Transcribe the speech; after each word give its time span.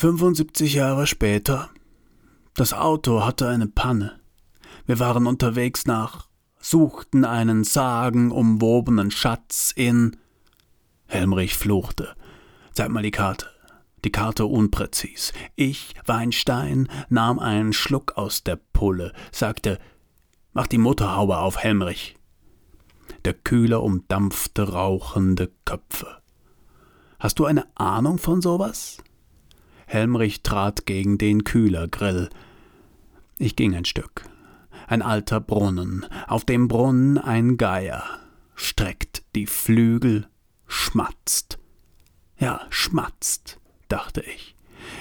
75 0.00 0.72
Jahre 0.72 1.06
später. 1.06 1.68
Das 2.54 2.72
Auto 2.72 3.22
hatte 3.22 3.46
eine 3.48 3.66
Panne. 3.66 4.18
Wir 4.86 4.98
waren 4.98 5.26
unterwegs 5.26 5.84
nach, 5.84 6.26
suchten 6.58 7.26
einen 7.26 7.64
sagenumwobenen 7.64 9.10
Schatz 9.10 9.74
in. 9.76 10.16
Helmrich 11.06 11.54
fluchte. 11.54 12.16
Zeig 12.72 12.88
mal 12.88 13.02
die 13.02 13.10
Karte. 13.10 13.48
Die 14.02 14.10
Karte 14.10 14.46
unpräzis. 14.46 15.34
Ich, 15.54 15.94
Weinstein, 16.06 16.88
nahm 17.10 17.38
einen 17.38 17.74
Schluck 17.74 18.16
aus 18.16 18.42
der 18.42 18.56
Pulle, 18.56 19.12
sagte, 19.32 19.78
mach 20.54 20.66
die 20.66 20.78
Motorhaube 20.78 21.36
auf, 21.36 21.58
Helmrich. 21.58 22.16
Der 23.26 23.34
Kühler 23.34 23.82
umdampfte 23.82 24.72
rauchende 24.72 25.52
Köpfe. 25.66 26.22
Hast 27.18 27.38
du 27.38 27.44
eine 27.44 27.66
Ahnung 27.76 28.16
von 28.16 28.40
sowas? 28.40 28.96
Helmrich 29.90 30.42
trat 30.42 30.86
gegen 30.86 31.18
den 31.18 31.42
Kühlergrill. 31.42 32.30
Ich 33.38 33.56
ging 33.56 33.74
ein 33.74 33.84
Stück. 33.84 34.24
Ein 34.86 35.02
alter 35.02 35.40
Brunnen, 35.40 36.06
auf 36.28 36.44
dem 36.44 36.68
Brunnen 36.68 37.18
ein 37.18 37.56
Geier, 37.56 38.04
streckt 38.54 39.24
die 39.34 39.46
Flügel, 39.46 40.28
schmatzt. 40.68 41.58
Ja, 42.38 42.60
schmatzt, 42.70 43.58
dachte 43.88 44.20
ich. 44.20 44.54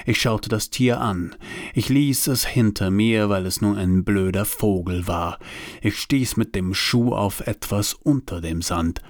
Ich 0.07 0.20
schaute 0.20 0.49
das 0.49 0.71
Tier 0.71 0.99
an. 0.99 1.35
Ich 1.76 1.90
ließ 1.90 2.26
es 2.26 2.48
hinter 2.48 2.90
mir, 2.90 3.29
weil 3.29 3.45
es 3.45 3.62
nun 3.62 3.77
ein 3.77 4.03
blöder 4.03 4.45
Vogel 4.45 5.07
war. 5.07 5.37
Ich 5.84 5.99
stieß 5.99 6.35
mit 6.35 6.55
dem 6.55 6.73
Schuh 6.73 7.13
auf 7.13 7.41
etwas 7.41 7.93
unter 7.93 8.41
dem 8.41 8.63
Sand. 8.63 9.03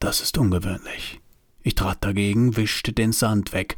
Das 0.00 0.20
ist 0.20 0.38
ungewöhnlich. 0.38 1.21
Ich 1.64 1.74
trat 1.76 2.04
dagegen, 2.04 2.56
wischte 2.56 2.92
den 2.92 3.12
Sand 3.12 3.52
weg. 3.52 3.76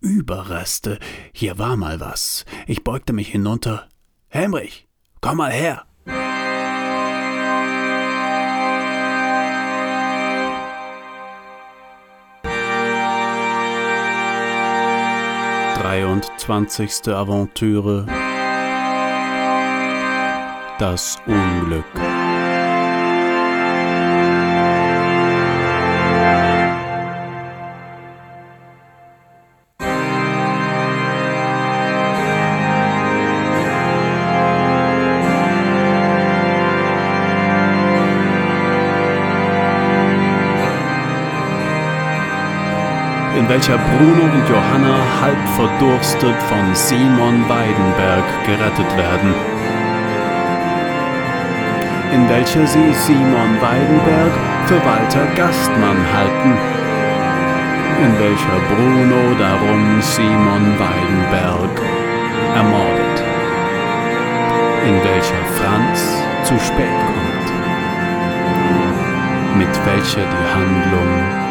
Überreste. 0.00 0.98
Hier 1.32 1.58
war 1.58 1.76
mal 1.76 2.00
was. 2.00 2.44
Ich 2.66 2.82
beugte 2.82 3.12
mich 3.12 3.28
hinunter. 3.28 3.88
Helmrich, 4.28 4.86
komm 5.20 5.36
mal 5.38 5.52
her. 5.52 5.84
Dreiundzwanzigste 15.78 17.16
Aventüre 17.16 18.06
Das 20.78 21.18
Unglück. 21.26 21.84
Welcher 43.66 43.82
Bruno 43.98 44.22
und 44.22 44.48
Johanna 44.48 44.96
halb 45.20 45.48
verdurstet 45.56 46.36
von 46.48 46.72
Simon 46.74 47.48
Weidenberg 47.48 48.24
gerettet 48.44 48.96
werden. 48.96 49.34
In 52.12 52.28
welcher 52.28 52.64
sie 52.64 52.92
Simon 52.92 53.60
Weidenberg 53.60 54.32
für 54.66 54.78
Walter 54.84 55.26
Gastmann 55.34 55.98
halten. 56.14 56.56
In 58.04 58.18
welcher 58.20 58.58
Bruno 58.70 59.34
darum 59.36 60.00
Simon 60.00 60.78
Weidenberg 60.78 61.82
ermordet. 62.54 63.22
In 64.86 64.94
welcher 65.02 65.44
Franz 65.58 66.22
zu 66.44 66.54
spät 66.60 67.00
kommt. 67.06 67.48
Mit 69.58 69.86
welcher 69.86 70.20
die 70.22 70.54
Handlung 70.54 71.45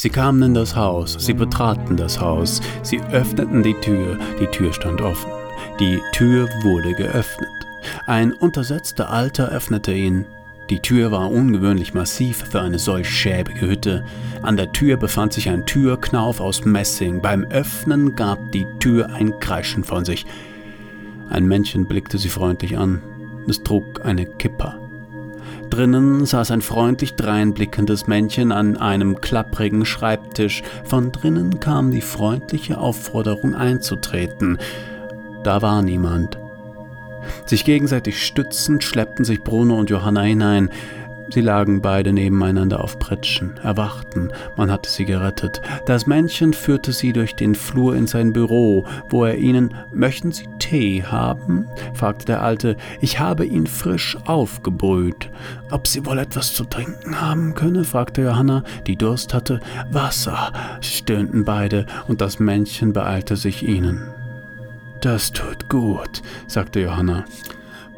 Sie 0.00 0.08
kamen 0.08 0.40
in 0.40 0.54
das 0.54 0.76
Haus, 0.76 1.14
sie 1.18 1.34
betraten 1.34 1.98
das 1.98 2.18
Haus, 2.18 2.62
sie 2.82 3.02
öffneten 3.12 3.62
die 3.62 3.78
Tür, 3.82 4.18
die 4.40 4.46
Tür 4.46 4.72
stand 4.72 5.02
offen. 5.02 5.30
Die 5.78 6.00
Tür 6.12 6.48
wurde 6.62 6.94
geöffnet. 6.94 7.50
Ein 8.06 8.32
untersetzter 8.32 9.10
Alter 9.10 9.50
öffnete 9.50 9.92
ihn. 9.92 10.24
Die 10.70 10.80
Tür 10.80 11.12
war 11.12 11.30
ungewöhnlich 11.30 11.92
massiv 11.92 12.44
für 12.50 12.62
eine 12.62 12.78
solch 12.78 13.10
schäbige 13.10 13.68
Hütte. 13.68 14.06
An 14.40 14.56
der 14.56 14.72
Tür 14.72 14.96
befand 14.96 15.34
sich 15.34 15.50
ein 15.50 15.66
Türknauf 15.66 16.40
aus 16.40 16.64
Messing. 16.64 17.20
Beim 17.20 17.44
Öffnen 17.50 18.16
gab 18.16 18.38
die 18.52 18.66
Tür 18.78 19.12
ein 19.12 19.38
Kreischen 19.38 19.84
von 19.84 20.06
sich. 20.06 20.24
Ein 21.28 21.46
Männchen 21.46 21.86
blickte 21.86 22.16
sie 22.16 22.30
freundlich 22.30 22.78
an. 22.78 23.02
Es 23.46 23.62
trug 23.62 24.02
eine 24.02 24.24
Kippa. 24.24 24.78
Drinnen 25.70 26.26
saß 26.26 26.50
ein 26.50 26.62
freundlich 26.62 27.14
dreinblickendes 27.14 28.08
Männchen 28.08 28.50
an 28.50 28.76
einem 28.76 29.20
klapprigen 29.20 29.86
Schreibtisch. 29.86 30.62
Von 30.84 31.12
drinnen 31.12 31.60
kam 31.60 31.92
die 31.92 32.00
freundliche 32.00 32.78
Aufforderung 32.78 33.54
einzutreten. 33.54 34.58
Da 35.44 35.62
war 35.62 35.82
niemand. 35.82 36.38
Sich 37.46 37.64
gegenseitig 37.64 38.24
stützend 38.24 38.82
schleppten 38.82 39.24
sich 39.24 39.42
Bruno 39.42 39.78
und 39.78 39.90
Johanna 39.90 40.22
hinein. 40.22 40.70
Sie 41.30 41.40
lagen 41.40 41.80
beide 41.80 42.12
nebeneinander 42.12 42.82
auf 42.82 42.98
Pritschen, 42.98 43.56
erwachten, 43.62 44.32
man 44.56 44.70
hatte 44.70 44.90
sie 44.90 45.04
gerettet. 45.04 45.60
Das 45.86 46.06
Männchen 46.06 46.52
führte 46.52 46.92
sie 46.92 47.12
durch 47.12 47.36
den 47.36 47.54
Flur 47.54 47.94
in 47.94 48.08
sein 48.08 48.32
Büro, 48.32 48.84
wo 49.08 49.24
er 49.24 49.38
ihnen 49.38 49.74
Möchten 49.92 50.32
Sie 50.32 50.48
Tee 50.58 51.04
haben? 51.04 51.66
fragte 51.94 52.26
der 52.26 52.42
Alte. 52.42 52.76
Ich 53.00 53.20
habe 53.20 53.46
ihn 53.46 53.66
frisch 53.66 54.16
aufgebrüht. 54.24 55.30
Ob 55.70 55.86
sie 55.86 56.04
wohl 56.04 56.18
etwas 56.18 56.52
zu 56.52 56.64
trinken 56.64 57.20
haben 57.20 57.54
könne? 57.54 57.84
fragte 57.84 58.22
Johanna, 58.22 58.64
die 58.86 58.96
Durst 58.96 59.32
hatte. 59.32 59.60
Wasser, 59.90 60.52
stöhnten 60.80 61.44
beide, 61.44 61.86
und 62.08 62.20
das 62.20 62.40
Männchen 62.40 62.92
beeilte 62.92 63.36
sich 63.36 63.62
ihnen. 63.62 64.02
Das 65.00 65.32
tut 65.32 65.68
gut, 65.68 66.22
sagte 66.46 66.80
Johanna. 66.80 67.24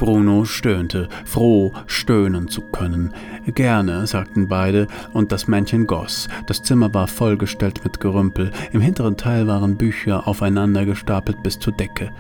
Bruno 0.03 0.45
stöhnte, 0.45 1.09
froh, 1.25 1.73
stöhnen 1.87 2.49
zu 2.49 2.61
können. 2.61 3.15
Gerne, 3.47 4.05
sagten 4.09 4.49
beide, 4.49 4.89
und 5.13 5.31
das 5.31 5.47
Männchen 5.47 5.87
goss. 5.87 6.27
Das 6.49 6.61
Zimmer 6.61 6.93
war 6.93 7.07
vollgestellt 7.07 7.85
mit 7.85 8.01
Gerümpel. 8.01 8.51
Im 8.73 8.81
hinteren 8.81 9.17
Teil 9.17 9.47
waren 9.47 9.77
Bücher 9.77 10.27
aufeinander 10.27 10.87
gestapelt 10.87 11.45
bis 11.45 11.61
zur 11.61 11.73
Decke. 11.75 12.11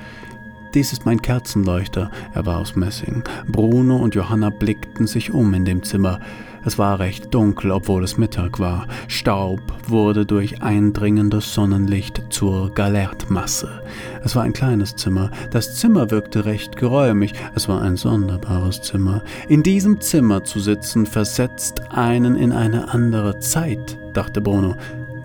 Dies 0.74 0.92
ist 0.92 1.06
mein 1.06 1.20
Kerzenleuchter, 1.20 2.12
er 2.32 2.46
war 2.46 2.58
aus 2.58 2.76
Messing. 2.76 3.24
Bruno 3.48 3.96
und 3.96 4.14
Johanna 4.14 4.50
blickten 4.50 5.08
sich 5.08 5.32
um 5.32 5.52
in 5.52 5.64
dem 5.64 5.82
Zimmer. 5.82 6.20
Es 6.64 6.78
war 6.78 6.98
recht 7.00 7.34
dunkel, 7.34 7.70
obwohl 7.70 8.04
es 8.04 8.18
Mittag 8.18 8.60
war. 8.60 8.86
Staub 9.08 9.60
wurde 9.88 10.24
durch 10.24 10.62
eindringendes 10.62 11.54
Sonnenlicht 11.54 12.22
zur 12.30 12.72
Galertmasse. 12.72 13.82
Es 14.24 14.36
war 14.36 14.44
ein 14.44 14.52
kleines 14.52 14.94
Zimmer. 14.96 15.30
Das 15.50 15.76
Zimmer 15.76 16.10
wirkte 16.10 16.44
recht 16.44 16.76
geräumig. 16.76 17.34
Es 17.54 17.68
war 17.68 17.82
ein 17.82 17.96
sonderbares 17.96 18.82
Zimmer. 18.82 19.22
In 19.48 19.62
diesem 19.62 20.00
Zimmer 20.00 20.44
zu 20.44 20.60
sitzen, 20.60 21.06
versetzt 21.06 21.82
einen 21.90 22.36
in 22.36 22.52
eine 22.52 22.92
andere 22.92 23.38
Zeit, 23.40 23.98
dachte 24.12 24.40
Bruno. 24.40 24.76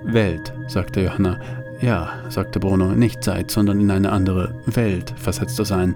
Welt, 0.04 0.54
sagte 0.68 1.02
Johanna. 1.02 1.40
Ja, 1.80 2.24
sagte 2.30 2.60
Bruno, 2.60 2.94
nicht 2.94 3.24
Zeit, 3.24 3.52
sondern 3.52 3.80
in 3.80 3.92
eine 3.92 4.12
andere 4.12 4.56
Welt, 4.66 5.14
versetzte 5.16 5.64
sein. 5.64 5.94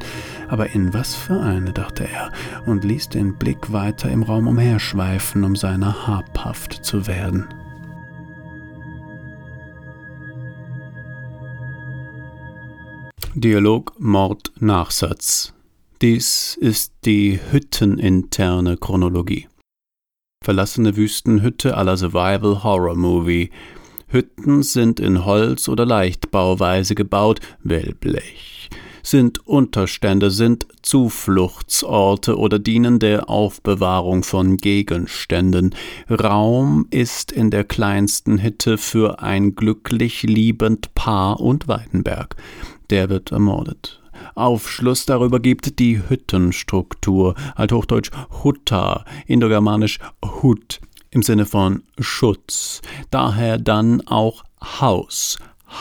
Aber 0.48 0.76
in 0.76 0.94
was 0.94 1.16
für 1.16 1.40
eine, 1.40 1.74
dachte 1.74 2.08
er, 2.08 2.32
und 2.68 2.84
ließ 2.84 3.10
den 3.10 3.36
Blick 3.36 3.72
weiter 3.72 4.10
im 4.10 4.22
Raum 4.22 4.48
umherschweifen, 4.48 5.44
um 5.44 5.56
seiner 5.56 6.08
habhaft 6.08 6.86
zu 6.86 7.08
werden. 7.08 7.48
Dialog 13.34 13.94
Mord 13.98 14.52
Nachsatz 14.60 15.54
Dies 16.02 16.58
ist 16.60 16.94
die 17.06 17.40
hütteninterne 17.52 18.78
Chronologie. 18.78 19.48
Verlassene 20.44 20.96
Wüstenhütte 20.96 21.78
aller 21.78 21.96
Survival 21.96 22.64
Horror 22.64 22.96
Movie 22.96 23.52
Hütten 24.12 24.62
sind 24.62 25.00
in 25.00 25.24
Holz 25.24 25.70
oder 25.70 25.86
Leichtbauweise 25.86 26.96
gebaut, 26.96 27.40
Wellblech. 27.64 28.70
sind 29.04 29.48
Unterstände, 29.48 30.30
sind 30.30 30.68
Zufluchtsorte 30.82 32.38
oder 32.38 32.60
dienen 32.60 33.00
der 33.00 33.30
Aufbewahrung 33.30 34.24
von 34.24 34.58
Gegenständen. 34.58 35.74
Raum 36.10 36.88
ist 36.92 37.32
in 37.32 37.52
der 37.52 37.64
kleinsten 37.64 38.44
Hütte 38.44 38.78
für 38.78 39.22
ein 39.22 39.56
glücklich 39.56 40.24
liebend 40.24 40.94
Paar 40.94 41.40
und 41.40 41.68
Weidenberg. 41.68 42.36
Der 42.90 43.10
wird 43.10 43.32
ermordet. 43.32 44.02
Aufschluss 44.36 45.06
darüber 45.06 45.40
gibt 45.40 45.80
die 45.80 46.02
Hüttenstruktur, 46.08 47.36
althochdeutsch 47.56 48.12
Hutta, 48.44 49.06
indogermanisch 49.26 50.00
Hut 50.24 50.80
im 51.12 51.22
Sinne 51.22 51.46
von 51.46 51.84
Schutz, 52.00 52.82
daher 53.12 53.58
dann 53.58 54.02
auch 54.08 54.44
Haus, 54.62 55.38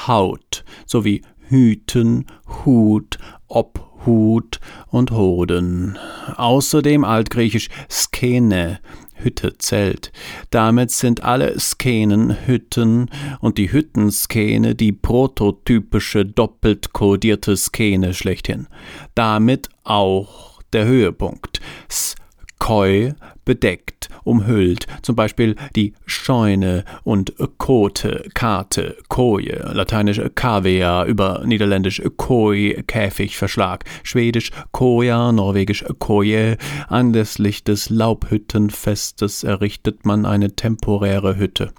Haut 0.06 0.64
sowie 0.86 1.22
Hüten, 1.48 2.26
Hut, 2.64 3.18
Obhut 3.48 4.60
und 4.88 5.10
Hoden. 5.10 5.98
Außerdem 6.36 7.04
altgriechisch 7.04 7.68
Skene, 7.88 8.80
Hütte, 9.14 9.58
Zelt. 9.58 10.12
Damit 10.50 10.90
sind 10.90 11.22
alle 11.22 11.58
Skenen 11.58 12.46
Hütten 12.46 13.10
und 13.40 13.58
die 13.58 13.72
Hüttenskene 13.72 14.74
die 14.74 14.92
prototypische 14.92 16.24
doppelt 16.24 16.92
kodierte 16.92 17.56
Skene 17.56 18.14
schlechthin. 18.14 18.66
Damit 19.14 19.68
auch 19.84 20.62
der 20.72 20.86
Höhepunkt. 20.86 21.60
Skoi 21.90 23.14
bedeckt, 23.50 24.10
umhüllt, 24.22 24.86
zum 25.02 25.16
Beispiel 25.16 25.56
die 25.74 25.92
Scheune 26.06 26.84
und 27.02 27.34
Kote, 27.58 28.28
Karte, 28.32 28.96
Koje, 29.08 29.72
lateinisch 29.72 30.20
Kavea, 30.36 31.04
über 31.04 31.42
niederländisch 31.44 32.00
Koi, 32.16 32.80
Käfig, 32.86 33.36
Verschlag, 33.36 33.82
schwedisch 34.04 34.52
Koja, 34.70 35.32
norwegisch 35.32 35.84
Koje. 35.98 36.58
Anlässlich 36.86 37.64
des 37.64 37.90
Laubhüttenfestes 37.90 39.42
errichtet 39.42 40.06
man 40.06 40.26
eine 40.26 40.54
temporäre 40.54 41.36
Hütte 41.36 41.72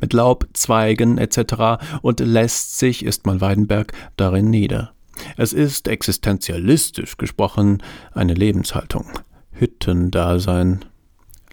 mit 0.00 0.14
Laub, 0.14 0.46
Zweigen 0.54 1.18
etc. 1.18 1.84
und 2.00 2.20
lässt 2.20 2.78
sich, 2.78 3.04
ist 3.04 3.26
man 3.26 3.42
Weidenberg, 3.42 3.92
darin 4.16 4.48
nieder. 4.48 4.94
Es 5.36 5.52
ist 5.52 5.88
existenzialistisch 5.88 7.18
gesprochen 7.18 7.82
eine 8.14 8.32
Lebenshaltung. 8.32 9.10
Hüttendasein, 9.54 10.84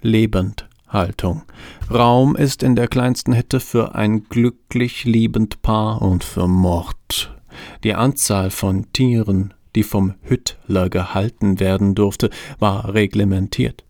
Lebendhaltung. 0.02 1.44
Raum 1.90 2.36
ist 2.36 2.64
in 2.64 2.76
der 2.76 2.88
kleinsten 2.88 3.36
Hütte 3.36 3.60
für 3.60 3.96
ein 3.96 4.24
glücklich 4.24 5.06
liebend 5.06 5.62
Paar 5.62 6.02
und 6.02 6.24
für 6.24 6.48
Mord. 6.48 7.36
Die 7.84 7.94
Anzahl 7.94 8.50
von 8.50 8.92
Tieren, 8.94 9.54
die 9.76 9.84
vom 9.84 10.16
Hüttler 10.22 10.90
gehalten 10.90 11.60
werden 11.60 11.96
durfte, 11.96 12.30
war 12.60 12.94
reglementiert. 12.94 13.84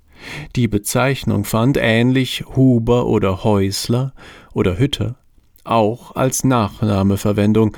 Die 0.56 0.68
Bezeichnung 0.68 1.46
fand 1.46 1.78
ähnlich 1.78 2.44
Huber 2.56 3.08
oder 3.08 3.44
Häusler 3.44 4.14
oder 4.54 4.78
Hütter 4.78 5.16
auch 5.64 6.16
als 6.16 6.44
Nachnameverwendung. 6.44 7.76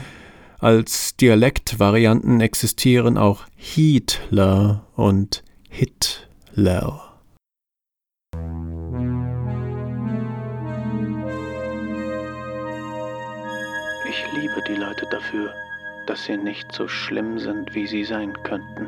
Als 0.59 1.17
Dialektvarianten 1.17 2.41
existieren 2.41 3.17
auch 3.17 3.43
Hiedler 3.55 4.87
und 4.95 5.43
Hitler. 5.75 7.01
Ich 14.07 14.23
liebe 14.33 14.61
die 14.67 14.75
Leute 14.75 15.07
dafür, 15.09 15.51
dass 16.05 16.25
sie 16.25 16.37
nicht 16.37 16.71
so 16.71 16.87
schlimm 16.87 17.39
sind, 17.39 17.73
wie 17.73 17.87
sie 17.87 18.03
sein 18.03 18.33
könnten. 18.43 18.87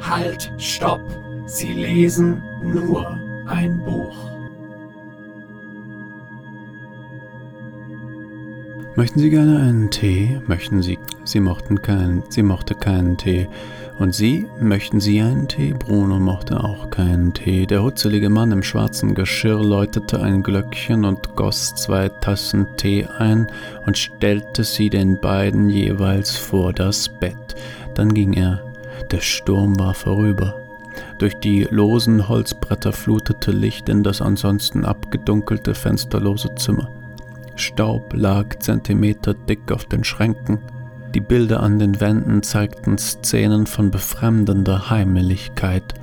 Halt, 0.00 0.52
stopp! 0.58 1.04
Sie 1.46 1.74
lesen 1.74 2.42
nur 2.60 3.08
ein 3.46 3.78
Buch. 3.84 4.33
Möchten 8.96 9.18
Sie 9.18 9.30
gerne 9.30 9.58
einen 9.58 9.90
Tee? 9.90 10.40
Möchten 10.46 10.80
Sie? 10.80 11.00
Sie 11.24 11.40
mochten 11.40 11.82
keinen, 11.82 12.22
sie 12.28 12.44
mochte 12.44 12.76
keinen 12.76 13.16
Tee. 13.16 13.48
Und 13.98 14.14
Sie? 14.14 14.46
Möchten 14.60 15.00
Sie 15.00 15.20
einen 15.20 15.48
Tee? 15.48 15.72
Bruno 15.72 16.20
mochte 16.20 16.62
auch 16.62 16.90
keinen 16.90 17.34
Tee. 17.34 17.66
Der 17.66 17.82
hutzelige 17.82 18.28
Mann 18.28 18.52
im 18.52 18.62
schwarzen 18.62 19.16
Geschirr 19.16 19.64
läutete 19.64 20.22
ein 20.22 20.44
Glöckchen 20.44 21.04
und 21.04 21.34
goss 21.34 21.74
zwei 21.74 22.08
Tassen 22.08 22.68
Tee 22.76 23.04
ein 23.18 23.48
und 23.84 23.98
stellte 23.98 24.62
sie 24.62 24.90
den 24.90 25.20
beiden 25.20 25.70
jeweils 25.70 26.36
vor 26.36 26.72
das 26.72 27.08
Bett. 27.08 27.56
Dann 27.94 28.14
ging 28.14 28.34
er. 28.34 28.62
Der 29.10 29.20
Sturm 29.20 29.76
war 29.76 29.94
vorüber. 29.94 30.54
Durch 31.18 31.34
die 31.34 31.66
losen 31.68 32.28
Holzbretter 32.28 32.92
flutete 32.92 33.50
Licht 33.50 33.88
in 33.88 34.04
das 34.04 34.22
ansonsten 34.22 34.84
abgedunkelte, 34.84 35.74
fensterlose 35.74 36.54
Zimmer. 36.54 36.88
Staub 37.56 38.12
lag 38.12 38.58
zentimeterdick 38.58 39.70
auf 39.70 39.84
den 39.84 40.04
Schränken. 40.04 40.58
Die 41.14 41.20
Bilder 41.20 41.62
an 41.62 41.78
den 41.78 42.00
Wänden 42.00 42.42
zeigten 42.42 42.98
Szenen 42.98 43.66
von 43.66 43.90
befremdender 43.90 44.90
Heimeligkeit. 44.90 45.94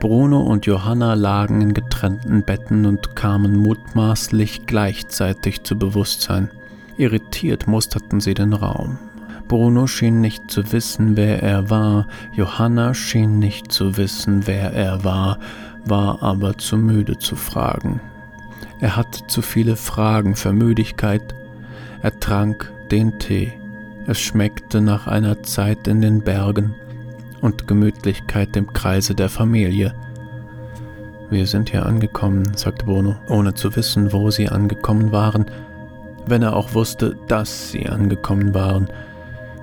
Bruno 0.00 0.40
und 0.40 0.66
Johanna 0.66 1.14
lagen 1.14 1.60
in 1.60 1.74
getrennten 1.74 2.42
Betten 2.42 2.86
und 2.86 3.14
kamen 3.14 3.56
mutmaßlich 3.56 4.66
gleichzeitig 4.66 5.62
zu 5.62 5.78
Bewusstsein. 5.78 6.50
Irritiert 6.96 7.68
musterten 7.68 8.20
sie 8.20 8.34
den 8.34 8.52
Raum. 8.52 8.98
Bruno 9.46 9.86
schien 9.86 10.20
nicht 10.20 10.50
zu 10.50 10.72
wissen, 10.72 11.16
wer 11.16 11.42
er 11.42 11.70
war, 11.70 12.08
Johanna 12.34 12.94
schien 12.94 13.38
nicht 13.38 13.70
zu 13.70 13.96
wissen, 13.96 14.46
wer 14.46 14.72
er 14.72 15.04
war, 15.04 15.38
war 15.84 16.22
aber 16.22 16.58
zu 16.58 16.76
müde 16.76 17.18
zu 17.18 17.36
fragen. 17.36 18.00
Er 18.82 18.96
hatte 18.96 19.24
zu 19.28 19.42
viele 19.42 19.76
Fragen 19.76 20.34
für 20.34 20.52
Müdigkeit. 20.52 21.22
Er 22.02 22.18
trank 22.18 22.72
den 22.90 23.16
Tee. 23.20 23.52
Es 24.08 24.20
schmeckte 24.20 24.80
nach 24.80 25.06
einer 25.06 25.40
Zeit 25.44 25.86
in 25.86 26.00
den 26.00 26.20
Bergen 26.20 26.74
und 27.40 27.68
Gemütlichkeit 27.68 28.56
im 28.56 28.72
Kreise 28.72 29.14
der 29.14 29.28
Familie. 29.28 29.94
Wir 31.30 31.46
sind 31.46 31.70
hier 31.70 31.86
angekommen, 31.86 32.56
sagte 32.56 32.84
Bruno, 32.84 33.14
ohne 33.28 33.54
zu 33.54 33.74
wissen, 33.76 34.12
wo 34.12 34.32
sie 34.32 34.48
angekommen 34.48 35.12
waren, 35.12 35.46
wenn 36.26 36.42
er 36.42 36.56
auch 36.56 36.74
wusste, 36.74 37.16
dass 37.28 37.70
sie 37.70 37.88
angekommen 37.88 38.52
waren. 38.52 38.88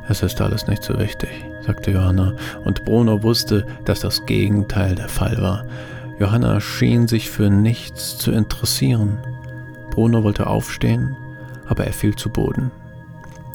Es 0.08 0.24
ist 0.24 0.40
alles 0.40 0.66
nicht 0.68 0.82
so 0.82 0.98
wichtig, 0.98 1.30
sagte 1.66 1.92
Johanna, 1.92 2.36
und 2.64 2.86
Bruno 2.86 3.22
wusste, 3.22 3.68
dass 3.84 4.00
das 4.00 4.26
Gegenteil 4.26 4.96
der 4.96 5.10
Fall 5.10 5.42
war. 5.42 5.66
Johanna 6.20 6.60
schien 6.60 7.08
sich 7.08 7.30
für 7.30 7.50
nichts 7.50 8.18
zu 8.18 8.32
interessieren. 8.32 9.18
Bruno 9.90 10.24
wollte 10.24 10.48
aufstehen, 10.48 11.16
aber 11.68 11.86
er 11.86 11.94
fiel 11.94 12.16
zu 12.16 12.30
Boden. 12.30 12.72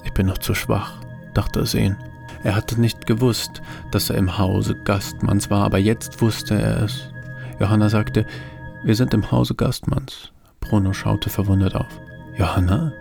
Ich 0.04 0.12
bin 0.12 0.26
noch 0.26 0.38
zu 0.38 0.54
schwach, 0.54 1.00
dachte 1.35 1.61
es 1.61 1.75
ihn. 1.75 1.97
Er 2.42 2.56
hatte 2.56 2.80
nicht 2.80 3.06
gewusst, 3.06 3.62
dass 3.90 4.11
er 4.11 4.16
im 4.16 4.38
Hause 4.38 4.75
Gastmanns 4.75 5.50
war, 5.50 5.64
aber 5.64 5.78
jetzt 5.78 6.21
wusste 6.21 6.61
er 6.61 6.83
es. 6.83 7.11
Johanna 7.61 7.88
sagte, 7.88 8.26
wir 8.83 8.94
sind 8.94 9.14
im 9.14 9.30
Hause 9.30 9.54
Gastmanns. 9.54 10.33
Bruno 10.61 10.92
schaute 10.92 11.30
verwundert 11.30 11.75
auf. 11.75 12.00
Johanna? 12.37 12.92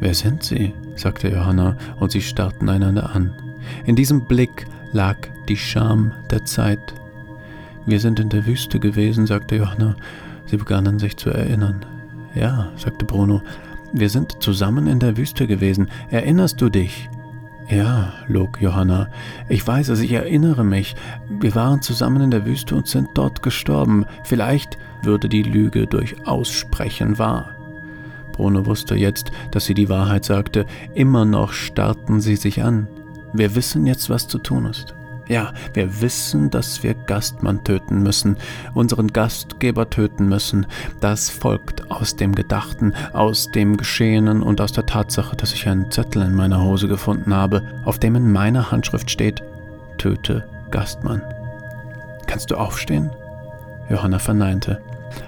Wer 0.00 0.14
sind 0.14 0.42
Sie? 0.42 0.72
sagte 0.96 1.28
Johanna, 1.28 1.76
und 1.98 2.12
sie 2.12 2.22
starrten 2.22 2.68
einander 2.68 3.14
an. 3.14 3.32
In 3.86 3.96
diesem 3.96 4.26
Blick 4.26 4.66
lag 4.92 5.16
die 5.48 5.56
Scham 5.56 6.12
der 6.30 6.44
Zeit, 6.44 6.94
wir 7.86 8.00
sind 8.00 8.20
in 8.20 8.28
der 8.28 8.46
Wüste 8.46 8.80
gewesen, 8.80 9.26
sagte 9.26 9.56
Johanna. 9.56 9.96
Sie 10.46 10.56
begannen 10.56 10.98
sich 10.98 11.16
zu 11.16 11.30
erinnern. 11.30 11.84
Ja, 12.34 12.70
sagte 12.76 13.04
Bruno, 13.04 13.42
wir 13.92 14.10
sind 14.10 14.42
zusammen 14.42 14.86
in 14.86 14.98
der 14.98 15.16
Wüste 15.16 15.46
gewesen. 15.46 15.88
Erinnerst 16.10 16.60
du 16.60 16.68
dich? 16.68 17.08
Ja, 17.68 18.12
log 18.26 18.60
Johanna. 18.60 19.08
Ich 19.48 19.66
weiß 19.66 19.88
es, 19.88 20.00
ich 20.00 20.12
erinnere 20.12 20.64
mich. 20.64 20.96
Wir 21.40 21.54
waren 21.54 21.80
zusammen 21.80 22.22
in 22.22 22.30
der 22.30 22.44
Wüste 22.44 22.74
und 22.74 22.86
sind 22.86 23.08
dort 23.14 23.42
gestorben. 23.42 24.04
Vielleicht 24.24 24.78
würde 25.02 25.28
die 25.28 25.42
Lüge 25.42 25.86
durch 25.86 26.26
Aussprechen 26.26 27.18
wahr. 27.18 27.50
Bruno 28.32 28.66
wusste 28.66 28.96
jetzt, 28.96 29.30
dass 29.52 29.64
sie 29.64 29.74
die 29.74 29.88
Wahrheit 29.88 30.24
sagte. 30.24 30.66
Immer 30.94 31.24
noch 31.24 31.52
starrten 31.52 32.20
sie 32.20 32.36
sich 32.36 32.62
an. 32.62 32.88
Wir 33.32 33.54
wissen 33.54 33.86
jetzt, 33.86 34.10
was 34.10 34.28
zu 34.28 34.38
tun 34.38 34.66
ist. 34.66 34.94
Ja, 35.26 35.52
wir 35.72 36.02
wissen, 36.02 36.50
dass 36.50 36.82
wir 36.82 36.94
Gastmann 36.94 37.64
töten 37.64 38.02
müssen, 38.02 38.36
unseren 38.74 39.08
Gastgeber 39.08 39.88
töten 39.88 40.28
müssen. 40.28 40.66
Das 41.00 41.30
folgt 41.30 41.90
aus 41.90 42.16
dem 42.16 42.34
Gedachten, 42.34 42.92
aus 43.14 43.50
dem 43.50 43.76
Geschehenen 43.76 44.42
und 44.42 44.60
aus 44.60 44.72
der 44.72 44.84
Tatsache, 44.84 45.34
dass 45.36 45.54
ich 45.54 45.66
einen 45.66 45.90
Zettel 45.90 46.22
in 46.22 46.34
meiner 46.34 46.62
Hose 46.62 46.88
gefunden 46.88 47.34
habe, 47.34 47.62
auf 47.84 47.98
dem 47.98 48.16
in 48.16 48.32
meiner 48.32 48.70
Handschrift 48.70 49.10
steht, 49.10 49.42
töte 49.96 50.46
Gastmann. 50.70 51.22
Kannst 52.26 52.50
du 52.50 52.56
aufstehen? 52.56 53.10
Johanna 53.88 54.18
verneinte. 54.18 54.80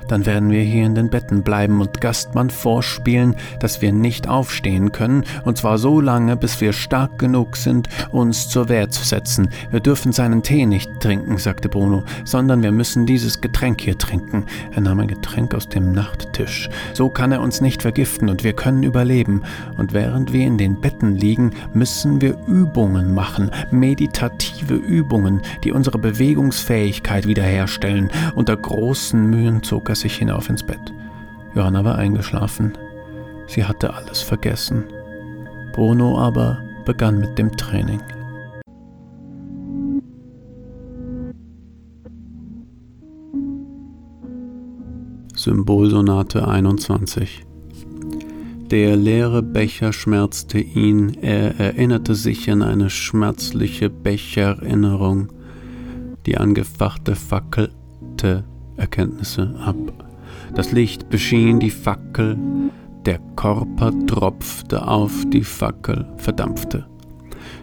Dann 0.08 0.26
werden 0.26 0.50
wir 0.50 0.62
hier 0.62 0.86
in 0.86 0.94
den 0.94 1.10
Betten 1.10 1.42
bleiben 1.42 1.80
und 1.80 2.00
Gastmann 2.00 2.50
vorspielen, 2.50 3.36
dass 3.60 3.82
wir 3.82 3.92
nicht 3.92 4.28
aufstehen 4.28 4.92
können, 4.92 5.24
und 5.44 5.58
zwar 5.58 5.78
so 5.78 6.00
lange, 6.00 6.36
bis 6.36 6.60
wir 6.60 6.72
stark 6.72 7.18
genug 7.18 7.56
sind, 7.56 7.88
uns 8.10 8.48
zur 8.48 8.68
Wehr 8.68 8.90
zu 8.90 9.04
setzen. 9.04 9.48
Wir 9.70 9.80
dürfen 9.80 10.12
seinen 10.12 10.42
Tee 10.42 10.66
nicht 10.66 10.90
trinken, 11.00 11.38
sagte 11.38 11.68
Bruno, 11.68 12.04
sondern 12.24 12.62
wir 12.62 12.72
müssen 12.72 13.06
dieses 13.06 13.40
Getränk 13.40 13.80
hier 13.80 13.98
trinken. 13.98 14.44
Er 14.72 14.80
nahm 14.80 15.00
ein 15.00 15.08
Getränk 15.08 15.54
aus 15.54 15.68
dem 15.68 15.92
Nachttisch. 15.92 16.68
So 16.94 17.08
kann 17.08 17.32
er 17.32 17.40
uns 17.40 17.60
nicht 17.60 17.82
vergiften 17.82 18.28
und 18.28 18.44
wir 18.44 18.52
können 18.52 18.82
überleben. 18.82 19.42
Und 19.76 19.92
während 19.92 20.32
wir 20.32 20.46
in 20.46 20.58
den 20.58 20.80
Betten 20.80 21.16
liegen, 21.16 21.52
müssen 21.74 22.20
wir 22.20 22.36
Übungen 22.46 23.14
machen, 23.14 23.50
meditative 23.70 24.74
Übungen, 24.74 25.42
die 25.64 25.72
unsere 25.72 25.98
Bewegungsfähigkeit 25.98 27.26
wiederherstellen. 27.26 28.10
Unter 28.34 28.56
großen 28.56 29.28
Mühen 29.28 29.62
zog 29.76 29.90
er 29.90 29.94
sich 29.94 30.16
hinauf 30.16 30.48
ins 30.48 30.62
Bett. 30.62 30.94
Johanna 31.54 31.84
war 31.84 31.96
eingeschlafen. 31.96 32.72
Sie 33.46 33.62
hatte 33.62 33.92
alles 33.92 34.22
vergessen. 34.22 34.84
Bruno 35.74 36.18
aber 36.18 36.56
begann 36.86 37.18
mit 37.18 37.36
dem 37.36 37.54
Training. 37.58 38.00
Symbolsonate 45.34 46.48
21 46.48 47.42
der 48.70 48.96
leere 48.96 49.44
Becher 49.44 49.92
schmerzte 49.92 50.58
ihn, 50.58 51.18
er 51.22 51.60
erinnerte 51.60 52.16
sich 52.16 52.50
an 52.50 52.62
eine 52.62 52.90
schmerzliche 52.90 53.90
Bechererinnerung. 53.90 55.28
Die 56.26 56.36
angefachte 56.36 57.14
fackelte 57.14 58.42
Erkenntnisse 58.76 59.54
ab. 59.64 59.76
Das 60.54 60.72
Licht 60.72 61.08
beschien 61.08 61.60
die 61.60 61.70
Fackel, 61.70 62.36
der 63.04 63.20
Körper 63.36 63.92
tropfte 64.06 64.86
auf 64.86 65.24
die 65.30 65.44
Fackel, 65.44 66.06
verdampfte. 66.16 66.86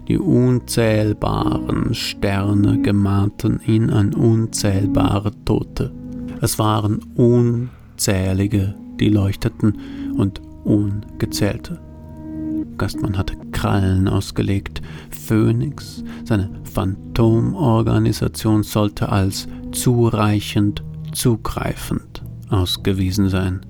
Die 0.07 0.17
unzählbaren 0.17 1.93
Sterne 1.93 2.81
gemahnten 2.81 3.59
ihn 3.65 3.89
an 3.89 4.13
unzählbare 4.13 5.31
Tote. 5.45 5.91
Es 6.41 6.59
waren 6.59 6.99
unzählige, 7.15 8.75
die 8.99 9.09
leuchteten 9.09 9.77
und 10.17 10.41
ungezählte. 10.63 11.79
Gastmann 12.77 13.17
hatte 13.17 13.35
Krallen 13.51 14.07
ausgelegt. 14.07 14.81
Phoenix, 15.09 16.03
seine 16.25 16.49
Phantomorganisation, 16.63 18.63
sollte 18.63 19.09
als 19.09 19.47
zureichend, 19.71 20.83
zugreifend 21.13 22.23
ausgewiesen 22.49 23.29
sein. 23.29 23.65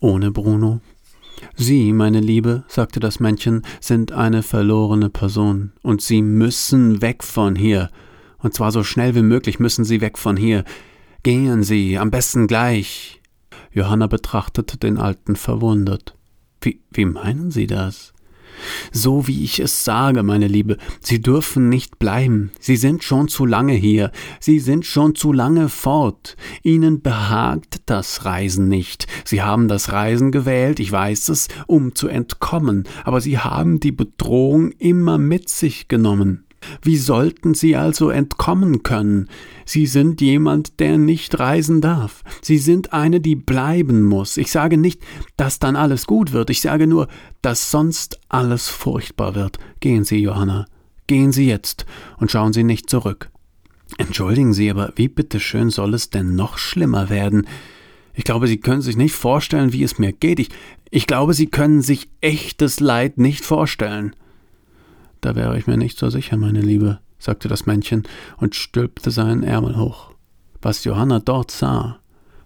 Ohne 0.00 0.30
Bruno. 0.30 0.80
Sie, 1.54 1.92
meine 1.92 2.20
Liebe, 2.20 2.64
sagte 2.68 3.00
das 3.00 3.18
Männchen, 3.18 3.62
sind 3.80 4.12
eine 4.12 4.42
verlorene 4.42 5.10
Person, 5.10 5.72
und 5.82 6.02
Sie 6.02 6.22
müssen 6.22 7.00
weg 7.00 7.24
von 7.24 7.56
hier. 7.56 7.90
Und 8.38 8.54
zwar 8.54 8.72
so 8.72 8.82
schnell 8.82 9.14
wie 9.14 9.22
möglich 9.22 9.58
müssen 9.58 9.84
Sie 9.84 10.00
weg 10.00 10.18
von 10.18 10.36
hier. 10.36 10.64
Gehen 11.22 11.62
Sie, 11.62 11.98
am 11.98 12.10
besten 12.10 12.46
gleich. 12.46 13.20
Johanna 13.72 14.06
betrachtete 14.06 14.76
den 14.76 14.98
Alten 14.98 15.34
verwundert. 15.36 16.16
Wie, 16.60 16.82
wie 16.90 17.06
meinen 17.06 17.50
Sie 17.50 17.66
das? 17.66 18.12
So 18.92 19.26
wie 19.26 19.44
ich 19.44 19.60
es 19.60 19.84
sage, 19.84 20.22
meine 20.22 20.48
Liebe, 20.48 20.76
Sie 21.00 21.20
dürfen 21.20 21.68
nicht 21.68 21.98
bleiben. 21.98 22.50
Sie 22.60 22.76
sind 22.76 23.04
schon 23.04 23.28
zu 23.28 23.46
lange 23.46 23.74
hier. 23.74 24.10
Sie 24.40 24.58
sind 24.58 24.86
schon 24.86 25.14
zu 25.14 25.32
lange 25.32 25.68
fort. 25.68 26.36
Ihnen 26.62 27.02
behagt 27.02 27.82
das 27.86 28.24
Reisen 28.24 28.68
nicht. 28.68 29.06
Sie 29.24 29.42
haben 29.42 29.68
das 29.68 29.92
Reisen 29.92 30.32
gewählt, 30.32 30.80
ich 30.80 30.90
weiß 30.92 31.28
es, 31.28 31.48
um 31.66 31.94
zu 31.94 32.08
entkommen, 32.08 32.84
aber 33.04 33.20
Sie 33.20 33.38
haben 33.38 33.80
die 33.80 33.92
Bedrohung 33.92 34.72
immer 34.72 35.18
mit 35.18 35.48
sich 35.48 35.88
genommen. 35.88 36.45
Wie 36.82 36.96
sollten 36.96 37.54
sie 37.54 37.76
also 37.76 38.10
entkommen 38.10 38.82
können? 38.82 39.28
Sie 39.64 39.86
sind 39.86 40.20
jemand, 40.20 40.80
der 40.80 40.98
nicht 40.98 41.38
reisen 41.38 41.80
darf. 41.80 42.22
Sie 42.42 42.58
sind 42.58 42.92
eine, 42.92 43.20
die 43.20 43.36
bleiben 43.36 44.04
muss. 44.04 44.36
Ich 44.36 44.50
sage 44.50 44.76
nicht, 44.76 45.00
dass 45.36 45.58
dann 45.58 45.76
alles 45.76 46.06
gut 46.06 46.32
wird. 46.32 46.50
Ich 46.50 46.60
sage 46.60 46.86
nur, 46.86 47.08
dass 47.42 47.70
sonst 47.70 48.20
alles 48.28 48.68
furchtbar 48.68 49.34
wird. 49.34 49.58
Gehen 49.80 50.04
Sie, 50.04 50.18
Johanna. 50.18 50.66
Gehen 51.06 51.32
Sie 51.32 51.46
jetzt 51.46 51.86
und 52.18 52.30
schauen 52.30 52.52
Sie 52.52 52.64
nicht 52.64 52.90
zurück. 52.90 53.30
Entschuldigen 53.98 54.52
Sie, 54.52 54.70
aber 54.70 54.92
wie 54.96 55.08
bitteschön 55.08 55.70
soll 55.70 55.94
es 55.94 56.10
denn 56.10 56.34
noch 56.34 56.58
schlimmer 56.58 57.08
werden? 57.08 57.46
Ich 58.14 58.24
glaube, 58.24 58.46
Sie 58.48 58.58
können 58.58 58.82
sich 58.82 58.96
nicht 58.96 59.14
vorstellen, 59.14 59.72
wie 59.72 59.82
es 59.82 59.98
mir 59.98 60.12
geht. 60.12 60.40
Ich, 60.40 60.48
ich 60.90 61.06
glaube, 61.06 61.34
Sie 61.34 61.46
können 61.46 61.82
sich 61.82 62.08
echtes 62.20 62.80
Leid 62.80 63.18
nicht 63.18 63.44
vorstellen. 63.44 64.16
Da 65.20 65.34
wäre 65.34 65.58
ich 65.58 65.66
mir 65.66 65.76
nicht 65.76 65.98
so 65.98 66.10
sicher, 66.10 66.36
meine 66.36 66.60
Liebe, 66.60 67.00
sagte 67.18 67.48
das 67.48 67.66
Männchen 67.66 68.04
und 68.36 68.54
stülpte 68.54 69.10
seinen 69.10 69.42
Ärmel 69.42 69.76
hoch. 69.76 70.12
Was 70.62 70.84
Johanna 70.84 71.20
dort 71.20 71.50
sah, 71.50 71.98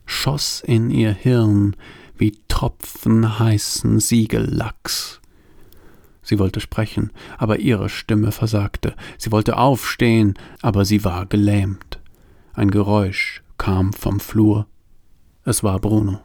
schoss 0.06 0.62
in 0.64 0.90
ihr 0.90 1.12
Hirn 1.12 1.76
wie 2.16 2.36
Tropfen 2.48 3.38
heißen 3.38 3.98
Siegellachs. 3.98 5.20
Sie 6.22 6.38
wollte 6.38 6.60
sprechen, 6.60 7.12
aber 7.38 7.58
ihre 7.58 7.88
Stimme 7.88 8.30
versagte. 8.30 8.94
Sie 9.18 9.32
wollte 9.32 9.56
aufstehen, 9.56 10.34
aber 10.60 10.84
sie 10.84 11.02
war 11.02 11.26
gelähmt. 11.26 11.98
Ein 12.52 12.70
Geräusch 12.70 13.42
kam 13.56 13.92
vom 13.92 14.20
Flur. 14.20 14.66
Es 15.44 15.64
war 15.64 15.80
Bruno. 15.80 16.20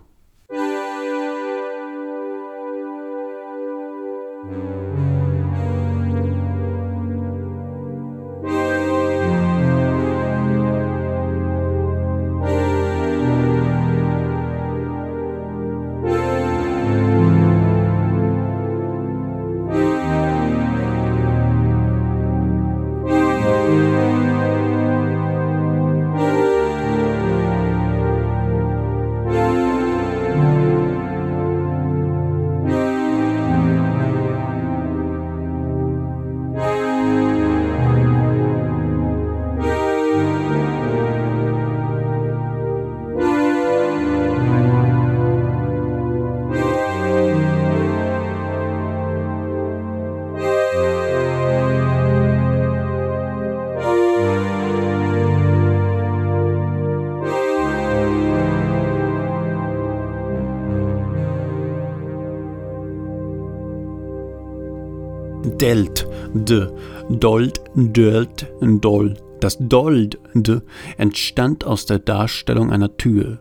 Delt, 65.60 66.08
d, 66.34 66.68
Dold, 67.10 67.62
Dölt, 67.76 68.48
Doll. 68.62 69.16
Das 69.40 69.58
Dold, 69.60 70.20
d, 70.34 70.60
entstand 70.98 71.66
aus 71.66 71.86
der 71.86 72.00
Darstellung 72.00 72.72
einer 72.72 72.98
Tür. 72.98 73.40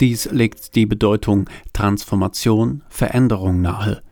Dies 0.00 0.30
legt 0.30 0.74
die 0.74 0.86
Bedeutung 0.86 1.48
Transformation, 1.72 2.82
Veränderung 2.88 3.60
nahe, 3.62 4.02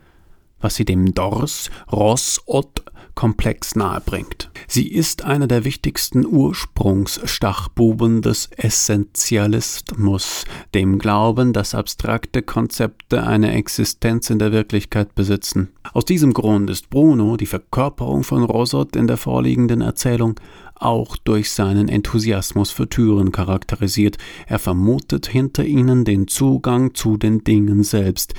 was 0.61 0.77
sie 0.77 0.85
dem 0.85 1.15
Dors, 1.15 1.71
Ross, 1.91 2.41
Ott 2.47 2.83
Komplex 3.17 3.75
nahebringt. 3.75 4.51
Sie 4.69 4.93
ist 4.93 5.25
einer 5.25 5.47
der 5.47 5.65
wichtigsten 5.65 6.27
Ursprungsstachbuben 6.27 8.21
des 8.21 8.51
Essentialismus, 8.55 10.45
dem 10.75 10.99
Glauben, 10.99 11.55
dass 11.55 11.75
abstrakte 11.75 12.43
Konzepte 12.43 13.27
eine 13.27 13.55
Existenz 13.55 14.29
in 14.29 14.39
der 14.39 14.53
Wirklichkeit 14.53 15.15
besitzen. 15.15 15.71
Aus 15.95 16.05
diesem 16.05 16.35
Grund 16.35 16.69
ist 16.69 16.91
Bruno, 16.91 17.39
die 17.39 17.47
Verkörperung 17.47 18.23
von 18.23 18.45
Rosot 18.45 18.95
in 18.95 19.07
der 19.07 19.17
vorliegenden 19.17 19.81
Erzählung, 19.81 20.39
auch 20.75 21.17
durch 21.17 21.53
seinen 21.53 21.89
Enthusiasmus 21.89 22.71
für 22.71 22.87
Türen 22.87 23.33
charakterisiert. 23.33 24.19
Er 24.47 24.59
vermutet 24.59 25.27
hinter 25.27 25.65
ihnen 25.65 26.05
den 26.05 26.29
Zugang 26.29 26.93
zu 26.93 27.17
den 27.17 27.45
Dingen 27.45 27.83
selbst, 27.83 28.35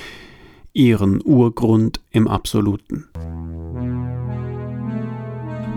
ihren 0.78 1.24
Urgrund 1.26 2.02
im 2.12 2.28
Absoluten. 2.28 3.08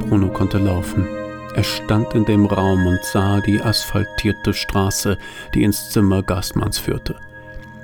Bruno 0.07 0.29
konnte 0.29 0.59
laufen. 0.59 1.07
Er 1.55 1.65
stand 1.65 2.15
in 2.15 2.27
dem 2.27 2.45
Raum 2.45 2.87
und 2.87 3.03
sah 3.03 3.41
die 3.41 3.63
asphaltierte 3.63 4.53
Straße, 4.53 5.17
die 5.55 5.63
ins 5.63 5.89
Zimmer 5.91 6.23
Gastmanns 6.23 6.79
führte. 6.79 7.17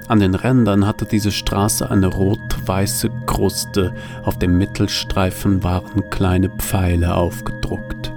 An 0.09 0.21
den 0.21 0.35
Rändern 0.35 0.87
hatte 0.87 1.07
diese 1.07 1.33
Straße 1.33 1.91
eine 1.91 2.09
rot-weiße 2.09 3.11
Kruste, 3.25 3.95
auf 4.23 4.39
dem 4.39 4.59
Mittelstreifen 4.59 5.65
waren 5.65 6.11
kleine 6.11 6.51
Pfeile 6.51 7.17
aufgedruckt. 7.17 8.13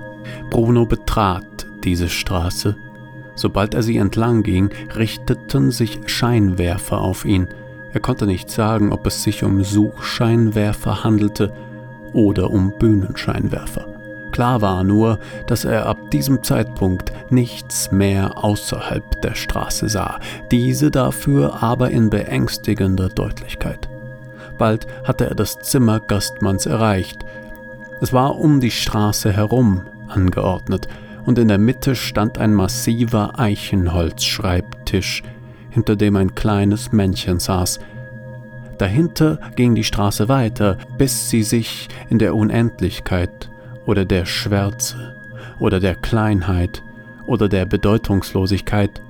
Bruno 0.50 0.86
betrat 0.86 1.66
diese 1.86 2.10
Straße. 2.10 2.76
Sobald 3.36 3.76
er 3.76 3.82
sie 3.82 3.96
entlang 3.96 4.44
ging, 4.44 4.70
richteten 4.94 5.72
sich 5.72 6.02
Scheinwerfer 6.06 7.00
auf 7.00 7.24
ihn. 7.24 7.48
Er 7.94 8.00
konnte 8.00 8.26
nicht 8.26 8.50
sagen, 8.50 8.92
ob 8.92 9.08
es 9.08 9.24
sich 9.24 9.44
um 9.44 9.64
Suchscheinwerfer 9.64 11.04
handelte 11.04 11.52
oder 12.14 12.52
um 12.52 12.72
Bühnenscheinwerfer. 12.78 13.88
Klar 14.32 14.62
war 14.62 14.84
nur, 14.84 15.20
dass 15.48 15.66
er 15.66 15.88
ab 15.88 15.98
diesem 16.12 16.44
Zeitpunkt 16.44 17.12
nichts 17.30 17.92
mehr 17.92 18.44
außerhalb 18.44 19.22
der 19.22 19.36
Straße 19.36 19.90
sah, 19.90 20.20
diese 20.52 20.92
dafür 20.92 21.64
aber 21.64 21.90
in 21.90 22.10
beängstigender 22.10 23.10
Deutlichkeit. 23.10 23.90
Bald 24.58 24.88
hatte 25.04 25.28
er 25.28 25.36
das 25.36 25.58
Zimmer 25.60 26.00
Gastmanns 26.00 26.68
erreicht. 26.68 27.26
Es 28.02 28.14
war 28.14 28.38
um 28.38 28.60
die 28.60 28.72
Straße 28.72 29.32
herum 29.32 29.82
angeordnet, 30.08 30.88
und 31.26 31.38
in 31.38 31.48
der 31.48 31.58
Mitte 31.58 31.96
stand 31.96 32.38
ein 32.38 32.54
massiver 32.54 33.38
Eichenholzschreibtisch, 33.38 35.22
hinter 35.70 35.96
dem 35.96 36.16
ein 36.16 36.36
kleines 36.36 36.92
Männchen 36.92 37.40
saß. 37.40 37.80
Dahinter 38.78 39.40
ging 39.56 39.76
die 39.76 39.84
Straße 39.84 40.30
weiter, 40.30 40.78
bis 40.98 41.30
sie 41.30 41.44
sich 41.44 41.90
in 42.10 42.18
der 42.18 42.36
Unendlichkeit 42.36 43.50
oder 43.86 44.06
der 44.06 44.26
Schwärze 44.26 45.16
oder 45.60 45.80
der 45.80 45.96
Kleinheit 45.96 46.82
oder 47.28 47.50
der 47.50 47.66
Bedeutungslosigkeit 47.66 49.02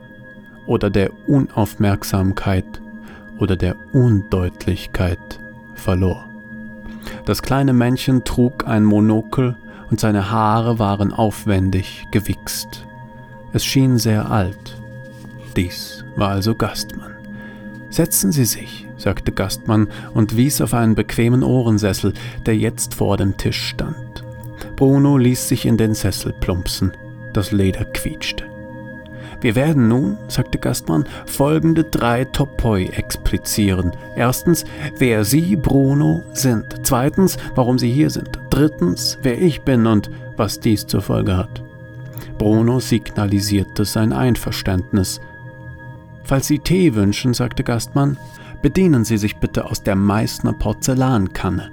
oder 0.65 0.89
der 0.89 1.11
Unaufmerksamkeit 1.27 2.65
oder 3.37 3.55
der 3.55 3.75
Undeutlichkeit 3.93 5.39
verlor. 5.75 6.25
Das 7.25 7.41
kleine 7.41 7.73
Männchen 7.73 8.23
trug 8.23 8.67
ein 8.67 8.83
Monokel 8.83 9.55
und 9.89 9.99
seine 9.99 10.29
Haare 10.31 10.79
waren 10.79 11.13
aufwendig 11.13 12.05
gewichst. 12.11 12.85
Es 13.53 13.65
schien 13.65 13.97
sehr 13.97 14.29
alt. 14.29 14.77
Dies 15.55 15.98
war 16.19 16.29
also 16.29 16.55
Gastmann. 16.55 17.15
Setzen 17.89 18.31
Sie 18.31 18.45
sich, 18.45 18.87
sagte 18.97 19.31
Gastmann 19.31 19.87
und 20.13 20.37
wies 20.37 20.61
auf 20.61 20.73
einen 20.73 20.95
bequemen 20.95 21.43
Ohrensessel, 21.43 22.13
der 22.45 22.55
jetzt 22.55 22.93
vor 22.93 23.17
dem 23.17 23.37
Tisch 23.37 23.69
stand. 23.69 24.23
Bruno 24.75 25.17
ließ 25.17 25.47
sich 25.47 25.65
in 25.65 25.77
den 25.77 25.93
Sessel 25.93 26.33
plumpsen. 26.33 26.91
Das 27.33 27.51
Leder 27.51 27.85
quietschte. 27.85 28.45
Wir 29.41 29.55
werden 29.55 29.87
nun, 29.87 30.17
sagte 30.27 30.57
Gastmann, 30.57 31.05
folgende 31.25 31.85
drei 31.85 32.25
Topoi 32.25 32.87
explizieren. 32.87 33.93
Erstens, 34.15 34.65
wer 34.97 35.23
Sie, 35.23 35.55
Bruno, 35.55 36.23
sind. 36.33 36.81
Zweitens, 36.83 37.37
warum 37.55 37.79
Sie 37.79 37.91
hier 37.91 38.09
sind. 38.09 38.37
Drittens, 38.49 39.17
wer 39.21 39.41
ich 39.41 39.61
bin 39.61 39.87
und 39.87 40.11
was 40.35 40.59
dies 40.59 40.85
zur 40.85 41.01
Folge 41.01 41.37
hat. 41.37 41.63
Bruno 42.37 42.79
signalisierte 42.79 43.85
sein 43.85 44.11
Einverständnis. 44.11 45.21
Falls 46.23 46.47
Sie 46.47 46.59
Tee 46.59 46.93
wünschen, 46.93 47.33
sagte 47.33 47.63
Gastmann, 47.63 48.17
bedienen 48.61 49.05
Sie 49.05 49.17
sich 49.17 49.37
bitte 49.37 49.65
aus 49.65 49.83
der 49.83 49.95
Meißner 49.95 50.53
Porzellankanne. 50.53 51.71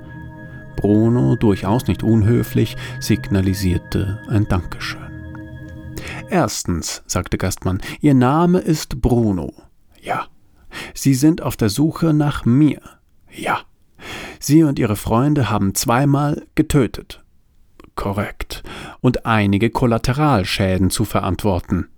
Bruno, 0.77 1.37
durchaus 1.37 1.87
nicht 1.87 2.03
unhöflich, 2.03 2.77
signalisierte 3.01 4.23
ein 4.29 4.47
Dankeschön. 4.47 5.01
Erstens, 6.29 7.03
sagte 7.07 7.39
Gastmann, 7.39 7.81
Ihr 8.01 8.15
Name 8.15 8.59
ist 8.59 9.01
Bruno. 9.01 9.53
Ja. 10.01 10.27
Sie 10.95 11.15
sind 11.15 11.43
auf 11.43 11.57
der 11.57 11.71
Suche 11.71 12.13
nach 12.13 12.45
mir. 12.45 12.81
Ja. 13.33 13.61
Sie 14.39 14.63
und 14.63 14.79
Ihre 14.79 14.97
Freunde 14.97 15.51
haben 15.51 15.75
zweimal 15.75 16.47
getötet. 16.55 17.25
Korrekt. 17.95 18.63
Und 19.01 19.25
einige 19.25 19.71
Kollateralschäden 19.71 20.91
zu 20.91 21.05
verantworten. 21.05 21.89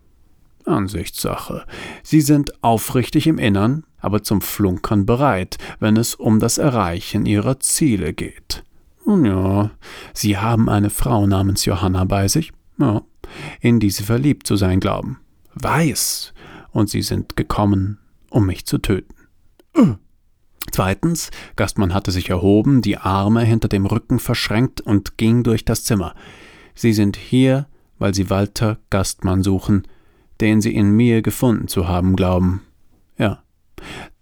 Ansichtssache. 0.69 1.65
Sie 2.03 2.21
sind 2.21 2.63
aufrichtig 2.63 3.27
im 3.27 3.39
Innern, 3.39 3.85
aber 4.01 4.23
zum 4.23 4.41
Flunkern 4.41 5.07
bereit, 5.07 5.59
wenn 5.81 5.97
es 5.97 6.15
um 6.15 6.41
das 6.41 6.59
Erreichen 6.59 7.27
ihrer 7.27 7.61
Ziele 7.61 8.13
geht. 8.13 8.65
Ja, 9.07 9.71
Sie 10.13 10.37
haben 10.37 10.69
eine 10.69 10.91
Frau 10.91 11.27
namens 11.27 11.65
Johanna 11.65 12.05
bei 12.05 12.29
sich, 12.29 12.53
ja, 12.79 13.03
in 13.61 13.81
die 13.81 13.91
Sie 13.91 14.03
verliebt 14.03 14.47
zu 14.47 14.57
sein 14.57 14.81
glauben. 14.81 15.19
Weiß, 15.55 16.35
und 16.71 16.91
Sie 16.91 17.03
sind 17.03 17.37
gekommen, 17.37 17.99
um 18.31 18.47
mich 18.47 18.67
zu 18.67 18.79
töten. 18.79 19.15
Äh. 19.75 19.95
Zweitens, 20.71 21.31
Gastmann 21.57 21.95
hatte 21.95 22.11
sich 22.11 22.29
erhoben, 22.29 22.83
die 22.83 22.99
Arme 22.99 23.43
hinter 23.43 23.69
dem 23.69 23.87
Rücken 23.87 24.19
verschränkt 24.19 24.83
und 24.83 25.17
ging 25.17 25.43
durch 25.43 25.65
das 25.65 25.85
Zimmer. 25.85 26.15
Sie 26.75 26.93
sind 26.93 27.17
hier, 27.17 27.67
weil 27.99 28.15
Sie 28.15 28.29
Walter 28.29 28.79
Gastmann 28.91 29.43
suchen, 29.43 29.85
den 30.41 30.61
Sie 30.61 30.75
in 30.75 30.91
mir 30.91 31.23
gefunden 31.23 31.69
zu 31.69 31.89
haben 31.89 32.17
glauben. 32.17 32.63
Ja, 33.19 33.43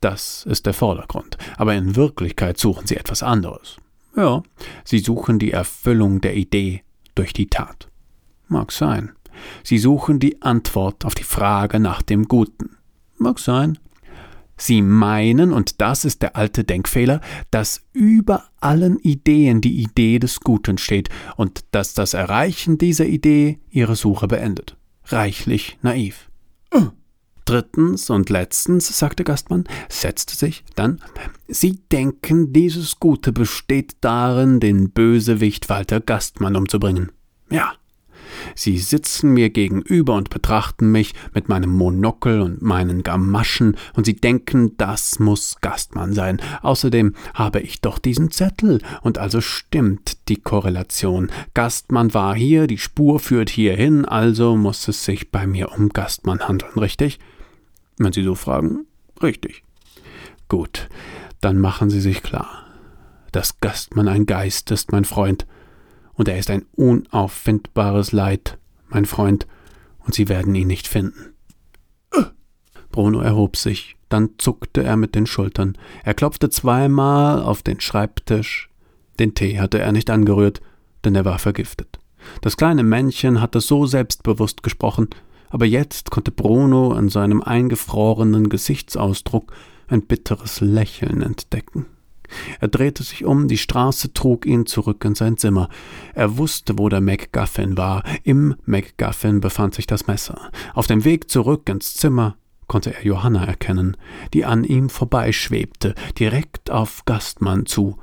das 0.01 0.45
ist 0.49 0.67
der 0.67 0.75
Vordergrund, 0.75 1.37
aber 1.57 1.75
in 1.75 1.97
Wirklichkeit 1.97 2.59
suchen 2.59 2.87
Sie 2.87 2.97
etwas 2.97 3.23
anderes. 3.23 3.77
Ja, 4.17 4.43
sie 4.85 4.99
suchen 4.99 5.39
die 5.39 5.53
Erfüllung 5.53 6.23
der 6.23 6.37
Idee 6.37 6.83
durch 7.15 7.35
die 7.35 7.49
Tat. 7.49 7.89
Mag 8.49 8.73
sein. 8.73 9.13
Sie 9.63 9.77
suchen 9.79 10.19
die 10.19 10.41
Antwort 10.41 11.05
auf 11.05 11.15
die 11.15 11.23
Frage 11.23 11.79
nach 11.79 12.01
dem 12.01 12.27
Guten. 12.27 12.77
Mag 13.19 13.39
sein. 13.39 13.79
Sie 14.57 14.81
meinen, 14.81 15.53
und 15.53 15.83
das 15.83 16.07
ist 16.07 16.23
der 16.23 16.35
alte 16.35 16.65
Denkfehler, 16.65 17.21
dass 17.51 17.83
über 17.93 18.45
allen 18.59 18.99
Ideen 19.01 19.61
die 19.61 19.83
Idee 19.83 20.19
des 20.19 20.41
Guten 20.41 20.79
steht 20.79 21.11
und 21.37 21.67
dass 21.73 21.93
das 21.93 22.15
Erreichen 22.15 22.79
dieser 22.79 23.05
Idee 23.05 23.61
ihre 23.69 23.97
Suche 23.97 24.29
beendet. 24.29 24.79
Reichlich 25.09 25.79
naiv. 25.83 26.29
Drittens 27.47 28.11
und 28.11 28.29
letztens, 28.29 28.99
sagte 28.99 29.23
Gastmann, 29.23 29.65
setzte 29.89 30.35
sich 30.35 30.65
dann, 30.75 31.01
Sie 31.47 31.79
denken, 31.93 32.53
dieses 32.53 32.99
Gute 32.99 33.31
besteht 33.31 33.97
darin, 34.01 34.59
den 34.59 34.91
Bösewicht 34.91 35.69
Walter 35.69 36.01
Gastmann 36.01 36.57
umzubringen. 36.57 37.13
Ja. 37.49 37.75
Sie 38.55 38.79
sitzen 38.79 39.33
mir 39.33 39.51
gegenüber 39.51 40.15
und 40.15 40.31
betrachten 40.31 40.91
mich 40.93 41.15
mit 41.35 41.49
meinem 41.49 41.71
Monokel 41.71 42.41
und 42.41 42.63
meinen 42.63 43.03
Gamaschen, 43.03 43.77
und 43.95 44.07
sie 44.07 44.17
denken, 44.17 44.77
das 44.77 45.19
muss 45.19 45.57
Gastmann 45.61 46.13
sein. 46.13 46.41
Außerdem 46.63 47.15
habe 47.35 47.61
ich 47.61 47.81
doch 47.81 47.99
diesen 47.99 48.31
Zettel, 48.31 48.81
und 49.03 49.19
also 49.19 49.41
stimmt 49.41 50.29
die 50.29 50.37
Korrelation. 50.37 51.31
Gastmann 51.55 52.15
war 52.15 52.35
hier, 52.35 52.67
die 52.67 52.79
Spur 52.79 53.21
führt 53.21 53.51
hierhin, 53.51 54.05
also 54.05 54.57
muss 54.57 54.89
es 54.89 55.05
sich 55.05 55.31
bei 55.31 55.47
mir 55.47 55.73
um 55.73 55.89
Gastmann 55.91 56.47
handeln, 56.47 56.79
richtig? 56.79 57.19
Wenn 57.99 58.13
Sie 58.13 58.23
so 58.23 58.35
fragen, 58.35 58.87
richtig. 59.23 59.63
Gut, 60.49 60.89
dann 61.41 61.59
machen 61.59 61.91
Sie 61.91 62.01
sich 62.01 62.23
klar, 62.23 62.65
dass 63.33 63.61
Gastmann 63.61 64.09
ein 64.09 64.27
Geist 64.27 64.71
ist, 64.71 64.93
mein 64.93 65.05
Freund, 65.05 65.47
und 66.17 66.29
er 66.29 66.39
ist 66.39 66.51
ein 66.51 66.65
unauffindbares 66.75 68.13
Leid, 68.13 68.59
mein 68.89 69.05
Freund, 69.05 69.47
und 70.05 70.15
Sie 70.15 70.29
werden 70.29 70.55
ihn 70.55 70.69
nicht 70.69 70.89
finden. 70.89 71.37
Bruno 72.97 73.21
erhob 73.21 73.59
sich, 73.59 73.97
dann 74.09 74.31
zuckte 74.39 74.83
er 74.83 74.97
mit 74.97 75.15
den 75.15 75.27
Schultern. 75.27 75.77
Er 76.03 76.15
klopfte 76.15 76.49
zweimal 76.49 77.43
auf 77.43 77.63
den 77.63 77.79
Schreibtisch. 77.79 78.71
Den 79.19 79.35
Tee 79.35 79.61
hatte 79.61 79.79
er 79.79 79.93
nicht 79.93 80.09
angerührt, 80.09 80.63
denn 81.05 81.15
er 81.15 81.27
war 81.27 81.39
vergiftet. 81.39 81.99
Das 82.41 82.57
kleine 82.57 82.83
Männchen 82.83 83.41
hatte 83.43 83.61
so 83.61 83.85
selbstbewusst 83.85 84.63
gesprochen, 84.63 85.09
aber 85.51 85.67
jetzt 85.67 86.11
konnte 86.11 86.31
Bruno 86.31 86.93
an 86.93 87.11
seinem 87.11 87.43
eingefrorenen 87.43 88.49
Gesichtsausdruck 88.49 89.53
ein 89.89 90.03
bitteres 90.03 90.61
Lächeln 90.61 91.21
entdecken. 91.21 91.87
Er 92.61 92.69
drehte 92.69 93.03
sich 93.03 93.25
um, 93.25 93.49
die 93.49 93.59
Straße 93.59 94.13
trug 94.13 94.47
ihn 94.47 94.67
zurück 94.67 95.05
in 95.05 95.15
sein 95.15 95.37
Zimmer. 95.37 95.69
Er 96.15 96.39
wusste, 96.39 96.79
wo 96.79 96.89
der 96.89 97.01
MacGuffin 97.01 97.77
war. 97.77 98.03
Im 98.23 98.57
MacGuffin 98.65 99.41
befand 99.41 99.75
sich 99.75 99.87
das 99.87 100.07
Messer. 100.07 100.51
Auf 100.75 100.87
dem 100.87 101.05
Weg 101.05 101.31
zurück 101.31 101.69
ins 101.69 101.95
Zimmer 101.95 102.37
konnte 102.67 102.95
er 102.95 103.05
Johanna 103.05 103.45
erkennen, 103.45 103.97
die 104.35 104.45
an 104.45 104.65
ihm 104.65 104.89
vorbeischwebte, 104.89 105.95
direkt 106.19 106.71
auf 106.71 107.05
Gastmann 107.05 107.67
zu. 107.67 107.99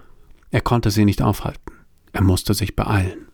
Er 0.52 0.62
konnte 0.62 0.92
sie 0.92 1.06
nicht 1.06 1.22
aufhalten. 1.22 1.74
Er 2.14 2.24
musste 2.24 2.54
sich 2.54 2.76
beeilen. 2.76 3.28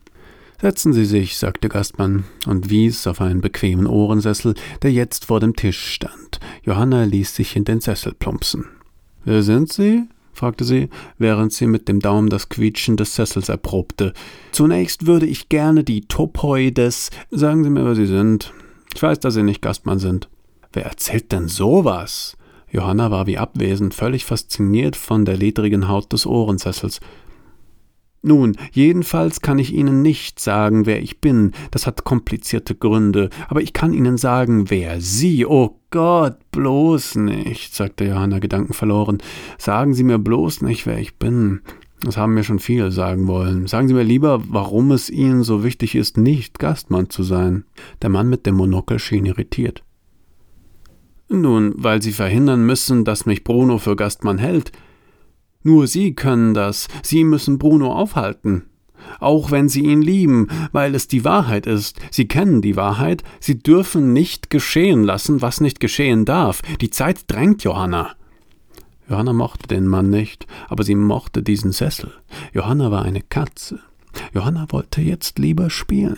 Setzen 0.62 0.92
Sie 0.92 1.06
sich, 1.06 1.38
sagte 1.38 1.70
Gastmann 1.70 2.26
und 2.46 2.70
wies 2.70 3.08
auf 3.08 3.22
einen 3.22 3.40
bequemen 3.40 3.88
Ohrensessel, 3.88 4.56
der 4.82 4.92
jetzt 4.92 5.26
vor 5.26 5.40
dem 5.40 5.56
Tisch 5.56 5.94
stand. 5.94 6.42
Johanna 6.64 7.06
ließ 7.06 7.34
sich 7.34 7.56
in 7.56 7.64
den 7.64 7.80
Sessel 7.80 8.14
plumpsen. 8.14 8.66
Wer 9.24 9.42
sind 9.42 9.72
Sie? 9.72 10.04
Fragte 10.40 10.64
sie, 10.64 10.90
während 11.18 11.54
sie 11.54 11.68
mit 11.68 11.88
dem 11.88 12.00
Daumen 12.00 12.30
das 12.30 12.50
Quietschen 12.50 12.98
des 12.98 13.14
Sessels 13.14 13.50
erprobte. 13.50 14.14
Zunächst 14.52 15.06
würde 15.06 15.26
ich 15.26 15.50
gerne 15.50 15.84
die 15.84 16.02
Topoi 16.02 16.72
des. 16.72 17.12
Sagen 17.30 17.64
Sie 17.64 17.70
mir, 17.70 17.86
wer 17.86 17.96
Sie 17.96 18.08
sind. 18.08 18.54
Ich 18.96 19.04
weiß, 19.04 19.20
dass 19.20 19.34
Sie 19.34 19.44
nicht 19.44 19.62
Gastmann 19.62 20.00
sind. 20.00 20.30
Wer 20.74 20.86
erzählt 20.86 21.32
denn 21.32 21.48
sowas? 21.48 22.38
Johanna 22.72 23.12
war 23.12 23.28
wie 23.28 23.38
abwesend, 23.38 23.94
völlig 23.94 24.26
fasziniert 24.26 24.96
von 24.96 25.26
der 25.26 25.38
ledrigen 25.38 25.88
Haut 25.88 26.14
des 26.14 26.26
Ohrensessels. 26.26 27.00
Nun, 28.22 28.58
jedenfalls 28.74 29.40
kann 29.40 29.60
ich 29.60 29.74
Ihnen 29.74 30.02
nicht 30.02 30.40
sagen, 30.40 30.86
wer 30.86 31.02
ich 31.02 31.22
bin, 31.22 31.54
das 31.72 31.88
hat 31.88 32.04
komplizierte 32.04 32.76
Gründe, 32.76 33.30
aber 33.48 33.62
ich 33.62 33.72
kann 33.72 33.94
Ihnen 33.94 34.18
sagen, 34.18 34.70
wer 34.70 35.00
Sie. 35.00 35.46
Oh 35.46 35.80
Gott, 35.90 36.38
bloß 36.52 37.16
nicht, 37.16 37.74
sagte 37.74 38.06
Johanna 38.06 38.40
gedankenverloren. 38.40 39.20
Sagen 39.58 39.94
Sie 39.94 40.04
mir 40.04 40.20
bloß 40.20 40.62
nicht, 40.64 40.86
wer 40.86 41.00
ich 41.00 41.16
bin. 41.16 41.62
Das 42.02 42.18
haben 42.18 42.34
mir 42.34 42.44
schon 42.44 42.60
viele 42.60 42.92
sagen 42.92 43.28
wollen. 43.28 43.68
Sagen 43.68 43.88
Sie 43.88 43.94
mir 43.94 44.04
lieber, 44.04 44.42
warum 44.48 44.92
es 44.92 45.10
Ihnen 45.10 45.44
so 45.44 45.64
wichtig 45.64 45.96
ist, 45.96 46.18
nicht 46.18 46.60
Gastmann 46.60 47.10
zu 47.10 47.24
sein. 47.24 47.66
Der 48.02 48.10
Mann 48.10 48.30
mit 48.30 48.46
dem 48.46 48.56
Monokel 48.56 49.00
schien 49.00 49.26
irritiert. 49.26 49.84
Nun, 51.30 51.74
weil 51.78 52.02
Sie 52.02 52.14
verhindern 52.14 52.66
müssen, 52.66 53.06
dass 53.06 53.26
mich 53.26 53.44
Bruno 53.44 53.78
für 53.78 53.96
Gastmann 53.96 54.38
hält. 54.38 54.72
Nur 55.64 55.88
Sie 55.88 56.14
können 56.14 56.54
das, 56.54 56.88
Sie 57.04 57.24
müssen 57.24 57.58
Bruno 57.58 57.94
aufhalten. 57.94 58.66
Auch 59.20 59.52
wenn 59.52 59.70
Sie 59.70 59.84
ihn 59.86 60.02
lieben, 60.02 60.48
weil 60.72 60.94
es 60.96 61.08
die 61.08 61.24
Wahrheit 61.26 61.66
ist. 61.66 62.00
Sie 62.12 62.28
kennen 62.28 62.62
die 62.62 62.76
Wahrheit, 62.76 63.24
Sie 63.40 63.60
dürfen 63.60 64.14
nicht 64.14 64.50
geschehen 64.50 65.04
lassen, 65.04 65.42
was 65.42 65.62
nicht 65.62 65.80
geschehen 65.80 66.26
darf. 66.26 66.62
Die 66.82 66.90
Zeit 66.90 67.26
drängt 67.28 67.64
Johanna. 67.64 68.16
Johanna 69.10 69.34
mochte 69.34 69.68
den 69.68 69.88
Mann 69.88 70.10
nicht, 70.12 70.46
aber 70.68 70.84
sie 70.84 70.94
mochte 70.94 71.42
diesen 71.42 71.72
Sessel. 71.72 72.12
Johanna 72.54 72.92
war 72.92 73.02
eine 73.02 73.22
Katze. 73.22 73.80
Johanna 74.34 74.68
wollte 74.70 75.02
jetzt 75.02 75.40
lieber 75.40 75.72
spielen. 75.72 76.18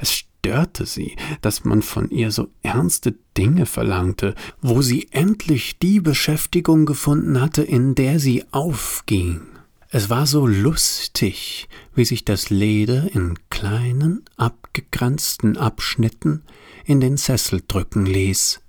Es 0.00 0.12
störte 0.38 0.86
sie, 0.86 1.16
dass 1.42 1.64
man 1.64 1.82
von 1.82 2.10
ihr 2.10 2.30
so 2.30 2.48
ernste 2.62 3.14
Dinge 3.36 3.66
verlangte, 3.66 4.34
wo 4.62 4.82
sie 4.82 5.08
endlich 5.10 5.78
die 5.78 6.00
Beschäftigung 6.00 6.86
gefunden 6.86 7.40
hatte, 7.40 7.62
in 7.62 7.94
der 7.94 8.18
sie 8.18 8.44
aufging. 8.50 9.42
Es 9.90 10.10
war 10.10 10.26
so 10.26 10.46
lustig, 10.46 11.68
wie 11.94 12.04
sich 12.04 12.24
das 12.24 12.50
Leder 12.50 13.14
in 13.14 13.34
kleinen, 13.50 14.22
abgegrenzten 14.36 15.56
Abschnitten 15.56 16.42
in 16.84 17.00
den 17.00 17.16
Sessel 17.16 17.62
drücken 17.66 18.06
ließ. 18.06 18.60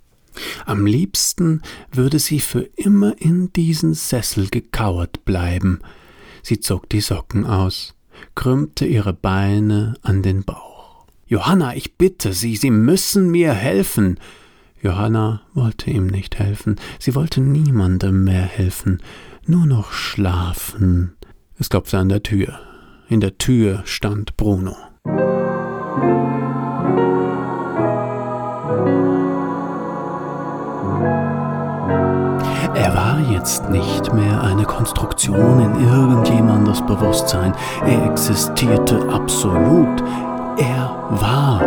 Am 0.66 0.86
liebsten 0.86 1.62
würde 1.92 2.20
sie 2.20 2.40
für 2.40 2.70
immer 2.76 3.20
in 3.20 3.52
diesen 3.54 3.94
Sessel 3.94 4.50
gekauert 4.50 5.26
bleiben. 5.26 5.80
Sie 6.42 6.60
zog 6.60 6.90
die 6.90 7.02
Socken 7.02 7.46
aus, 7.46 7.96
krümmte 8.36 8.86
ihre 8.86 9.14
Beine 9.14 9.96
an 10.02 10.24
den 10.24 10.44
Bauch. 10.44 10.69
Johanna, 11.30 11.76
ich 11.76 11.96
bitte 11.96 12.34
Sie, 12.34 12.56
Sie 12.56 12.72
müssen 12.72 13.30
mir 13.30 13.54
helfen. 13.54 14.20
Johanna 14.82 15.42
wollte 15.54 15.92
ihm 15.92 16.08
nicht 16.08 16.40
helfen, 16.40 16.78
sie 16.98 17.14
wollte 17.14 17.40
niemandem 17.40 18.24
mehr 18.24 18.42
helfen, 18.42 19.00
nur 19.46 19.68
noch 19.68 19.92
schlafen. 19.92 21.14
Es 21.60 21.70
klopfte 21.70 22.00
an 22.00 22.10
der 22.10 22.24
Tür. 22.24 22.60
In 23.10 23.20
der 23.20 23.38
Tür 23.38 23.82
stand 23.86 24.38
Bruno. 24.38 24.76
Er 32.74 32.96
war 32.96 33.20
jetzt 33.32 33.70
nicht 33.70 34.14
mehr 34.14 34.42
eine 34.42 34.64
Konstruktion 34.64 35.60
in 35.60 35.88
irgendjemandes 35.88 36.82
Bewusstsein. 36.88 37.54
Er 37.86 38.10
existierte 38.10 39.10
absolut. 39.10 40.02
Er 40.60 40.92
war. 41.10 41.62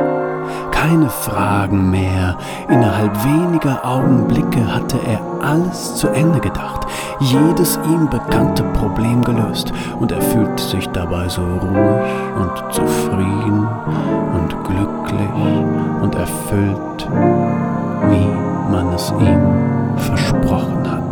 Keine 0.70 1.08
Fragen 1.08 1.90
mehr. 1.90 2.36
Innerhalb 2.68 3.24
weniger 3.24 3.80
Augenblicke 3.86 4.74
hatte 4.74 4.98
er 5.06 5.20
alles 5.40 5.96
zu 5.96 6.08
Ende 6.08 6.40
gedacht, 6.40 6.86
jedes 7.20 7.78
ihm 7.88 8.10
bekannte 8.10 8.62
Problem 8.74 9.24
gelöst, 9.24 9.72
und 9.98 10.12
er 10.12 10.20
fühlte 10.20 10.62
sich 10.62 10.86
dabei 10.90 11.26
so 11.28 11.40
ruhig 11.40 12.02
und 12.36 12.74
zufrieden 12.74 13.66
und 14.34 14.64
glücklich 14.64 15.64
und 16.02 16.14
erfüllt, 16.14 17.08
wie 18.10 18.70
man 18.70 18.92
es 18.92 19.10
ihm 19.18 19.96
versprochen 19.96 20.90
hatte. 20.90 21.11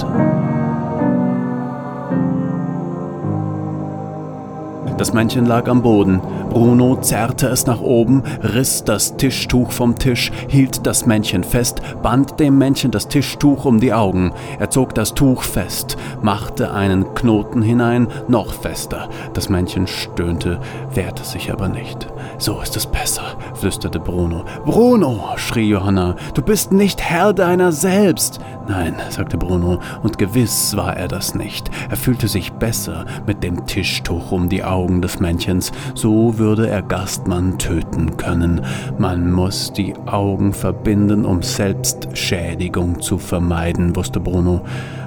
Das 5.00 5.14
Männchen 5.14 5.46
lag 5.46 5.66
am 5.66 5.80
Boden. 5.80 6.20
Bruno 6.50 6.96
zerrte 6.96 7.46
es 7.46 7.64
nach 7.64 7.80
oben, 7.80 8.22
riss 8.42 8.84
das 8.84 9.16
Tischtuch 9.16 9.70
vom 9.72 9.96
Tisch, 9.96 10.30
hielt 10.46 10.86
das 10.86 11.06
Männchen 11.06 11.42
fest, 11.42 11.80
band 12.02 12.38
dem 12.38 12.58
Männchen 12.58 12.90
das 12.90 13.08
Tischtuch 13.08 13.64
um 13.64 13.80
die 13.80 13.94
Augen. 13.94 14.34
Er 14.58 14.68
zog 14.68 14.94
das 14.94 15.14
Tuch 15.14 15.42
fest, 15.42 15.96
machte 16.20 16.74
einen 16.74 17.14
Knoten 17.14 17.62
hinein, 17.62 18.08
noch 18.28 18.52
fester. 18.52 19.08
Das 19.32 19.48
Männchen 19.48 19.86
stöhnte, 19.86 20.60
wehrte 20.92 21.24
sich 21.24 21.50
aber 21.50 21.68
nicht. 21.68 22.06
So 22.36 22.60
ist 22.60 22.76
es 22.76 22.84
besser, 22.84 23.38
flüsterte 23.54 24.00
Bruno. 24.00 24.44
Bruno, 24.66 25.30
schrie 25.36 25.70
Johanna, 25.70 26.14
du 26.34 26.42
bist 26.42 26.72
nicht 26.72 27.00
Herr 27.00 27.32
deiner 27.32 27.72
selbst. 27.72 28.38
Nein, 28.68 28.96
sagte 29.08 29.38
Bruno, 29.38 29.80
und 30.02 30.18
gewiss 30.18 30.76
war 30.76 30.94
er 30.94 31.08
das 31.08 31.34
nicht. 31.34 31.70
Er 31.88 31.96
fühlte 31.96 32.28
sich 32.28 32.52
besser 32.52 33.06
mit 33.26 33.42
dem 33.42 33.64
Tischtuch 33.64 34.30
um 34.30 34.50
die 34.50 34.62
Augen 34.62 34.89
des 34.98 35.20
Männchens, 35.20 35.70
so 35.94 36.38
würde 36.38 36.68
er 36.68 36.82
Gastmann 36.82 37.58
töten 37.58 38.16
können. 38.16 38.60
Man 38.98 39.30
muss 39.30 39.72
die 39.72 39.94
Augen 40.06 40.52
verbinden, 40.52 41.24
um 41.24 41.42
Selbstschädigung 41.42 43.00
zu 43.00 43.18
vermeiden, 43.18 43.94
wusste 43.94 44.18
Bruno. 44.18 44.66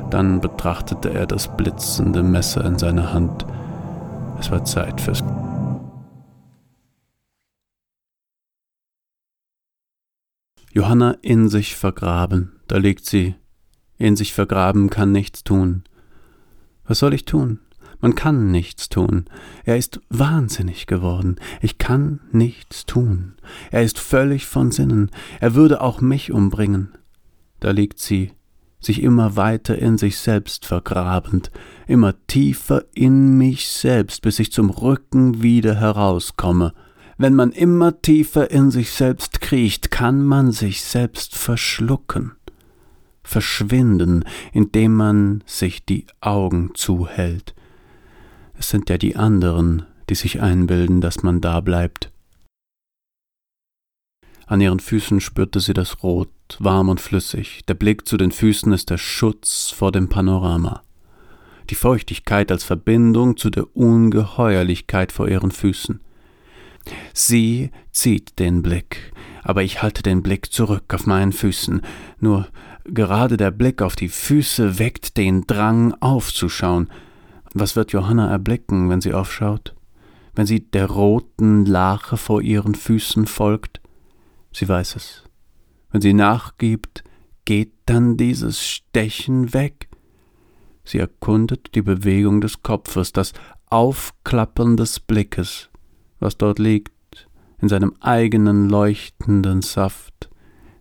Dann 0.09 0.39
betrachtete 0.39 1.13
er 1.13 1.27
das 1.27 1.55
blitzende 1.57 2.23
Messer 2.23 2.63
in 2.63 2.79
seiner 2.79 3.13
Hand. 3.13 3.45
Es 4.39 4.49
war 4.49 4.63
Zeit 4.63 5.01
fürs 5.01 5.23
Johanna 10.73 11.17
in 11.21 11.49
sich 11.49 11.75
vergraben, 11.75 12.53
da 12.67 12.77
liegt 12.77 13.05
sie, 13.05 13.35
in 13.99 14.15
sich 14.15 14.33
vergraben 14.33 14.89
kann 14.89 15.11
nichts 15.11 15.43
tun. 15.43 15.83
Was 16.85 16.97
soll 16.97 17.13
ich 17.13 17.25
tun? 17.25 17.59
Man 18.03 18.15
kann 18.15 18.51
nichts 18.51 18.89
tun. 18.89 19.27
Er 19.63 19.77
ist 19.77 20.01
wahnsinnig 20.09 20.87
geworden. 20.87 21.37
Ich 21.61 21.77
kann 21.77 22.19
nichts 22.33 22.85
tun. 22.85 23.35
Er 23.71 23.81
ist 23.81 23.97
völlig 23.97 24.45
von 24.45 24.71
Sinnen. 24.71 25.09
Er 25.39 25.55
würde 25.55 25.79
auch 25.79 26.01
mich 26.01 26.29
umbringen. 26.29 26.89
Da 27.61 27.71
liegt 27.71 27.99
sie, 27.99 28.33
sich 28.81 29.01
immer 29.01 29.37
weiter 29.37 29.79
in 29.79 29.97
sich 29.97 30.17
selbst 30.17 30.65
vergrabend, 30.65 31.49
immer 31.87 32.13
tiefer 32.27 32.83
in 32.93 33.37
mich 33.37 33.69
selbst, 33.69 34.21
bis 34.21 34.37
ich 34.39 34.51
zum 34.51 34.69
Rücken 34.69 35.41
wieder 35.41 35.75
herauskomme. 35.75 36.73
Wenn 37.17 37.35
man 37.35 37.53
immer 37.53 38.01
tiefer 38.01 38.51
in 38.51 38.69
sich 38.69 38.91
selbst 38.91 39.39
kriecht, 39.39 39.91
kann 39.91 40.25
man 40.25 40.51
sich 40.51 40.81
selbst 40.83 41.37
verschlucken 41.37 42.33
verschwinden, 43.25 44.25
indem 44.51 44.93
man 44.93 45.43
sich 45.45 45.85
die 45.85 46.05
Augen 46.19 46.71
zuhält. 46.73 47.55
Es 48.57 48.69
sind 48.69 48.89
ja 48.89 48.97
die 48.97 49.15
anderen, 49.15 49.85
die 50.09 50.15
sich 50.15 50.41
einbilden, 50.41 51.01
dass 51.01 51.23
man 51.23 51.41
da 51.41 51.59
bleibt. 51.61 52.11
An 54.45 54.61
ihren 54.61 54.79
Füßen 54.79 55.21
spürte 55.21 55.59
sie 55.59 55.73
das 55.73 56.03
Rot, 56.03 56.29
warm 56.59 56.89
und 56.89 57.01
flüssig. 57.01 57.65
Der 57.67 57.73
Blick 57.73 58.07
zu 58.07 58.17
den 58.17 58.31
Füßen 58.31 58.73
ist 58.73 58.89
der 58.89 58.97
Schutz 58.97 59.69
vor 59.69 59.91
dem 59.91 60.09
Panorama. 60.09 60.83
Die 61.69 61.75
Feuchtigkeit 61.75 62.51
als 62.51 62.63
Verbindung 62.63 63.37
zu 63.37 63.49
der 63.49 63.75
Ungeheuerlichkeit 63.75 65.11
vor 65.11 65.29
ihren 65.29 65.51
Füßen. 65.51 66.01
Sie 67.13 67.71
zieht 67.91 68.37
den 68.39 68.61
Blick, 68.61 69.13
aber 69.43 69.63
ich 69.63 69.81
halte 69.81 70.03
den 70.03 70.21
Blick 70.21 70.51
zurück 70.51 70.93
auf 70.93 71.05
meinen 71.05 71.31
Füßen. 71.31 71.81
Nur 72.19 72.47
Gerade 72.85 73.37
der 73.37 73.51
Blick 73.51 73.81
auf 73.81 73.95
die 73.95 74.09
Füße 74.09 74.77
weckt 74.77 75.15
den 75.15 75.47
Drang 75.47 75.93
aufzuschauen. 76.01 76.89
Was 77.53 77.75
wird 77.75 77.91
Johanna 77.91 78.29
erblicken, 78.29 78.89
wenn 78.89 79.01
sie 79.01 79.13
aufschaut? 79.13 79.75
Wenn 80.33 80.47
sie 80.47 80.61
der 80.71 80.87
roten 80.87 81.65
Lache 81.65 82.17
vor 82.17 82.41
ihren 82.41 82.73
Füßen 82.73 83.27
folgt? 83.27 83.81
Sie 84.51 84.67
weiß 84.67 84.95
es. 84.95 85.23
Wenn 85.91 86.01
sie 86.01 86.13
nachgibt, 86.13 87.03
geht 87.45 87.73
dann 87.85 88.17
dieses 88.17 88.65
Stechen 88.65 89.53
weg. 89.53 89.89
Sie 90.83 90.97
erkundet 90.97 91.75
die 91.75 91.81
Bewegung 91.81 92.41
des 92.41 92.63
Kopfes, 92.63 93.13
das 93.13 93.33
Aufklappern 93.67 94.75
des 94.75 94.99
Blickes, 94.99 95.69
was 96.19 96.37
dort 96.37 96.59
liegt, 96.59 96.91
in 97.59 97.69
seinem 97.69 97.95
eigenen 97.99 98.69
leuchtenden 98.69 99.61
Saft 99.61 100.29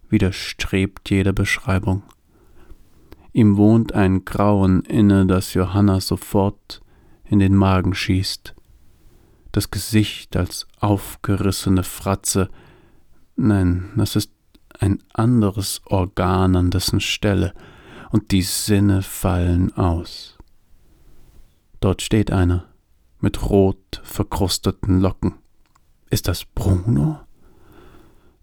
widerstrebt 0.09 1.11
jeder 1.11 1.33
Beschreibung. 1.33 2.03
Ihm 3.33 3.57
wohnt 3.57 3.95
ein 3.95 4.25
Grauen 4.25 4.83
inne, 4.83 5.27
das 5.27 5.55
Johanna 5.55 6.01
sofort 6.01 6.83
in 7.25 7.38
den 7.38 7.55
Magen 7.55 7.95
schießt. 7.95 8.55
Das 9.53 9.71
Gesicht 9.71 10.37
als 10.37 10.66
aufgerissene 10.81 11.83
Fratze. 11.83 12.51
Nein, 13.37 13.90
das 13.97 14.16
ist 14.16 14.33
ein 14.79 15.03
anderes 15.12 15.81
Organ 15.87 16.57
an 16.57 16.71
dessen 16.71 17.01
Stelle, 17.01 17.55
und 18.11 18.31
die 18.31 18.42
Sinne 18.42 19.01
fallen 19.01 19.73
aus. 19.75 20.37
Dort 21.81 22.03
steht 22.03 22.31
einer 22.31 22.66
mit 23.21 23.49
rot 23.49 24.03
verkrusteten 24.03 25.01
Locken. 25.01 25.35
Ist 26.11 26.29
das 26.29 26.45
Bruno? 26.45 27.21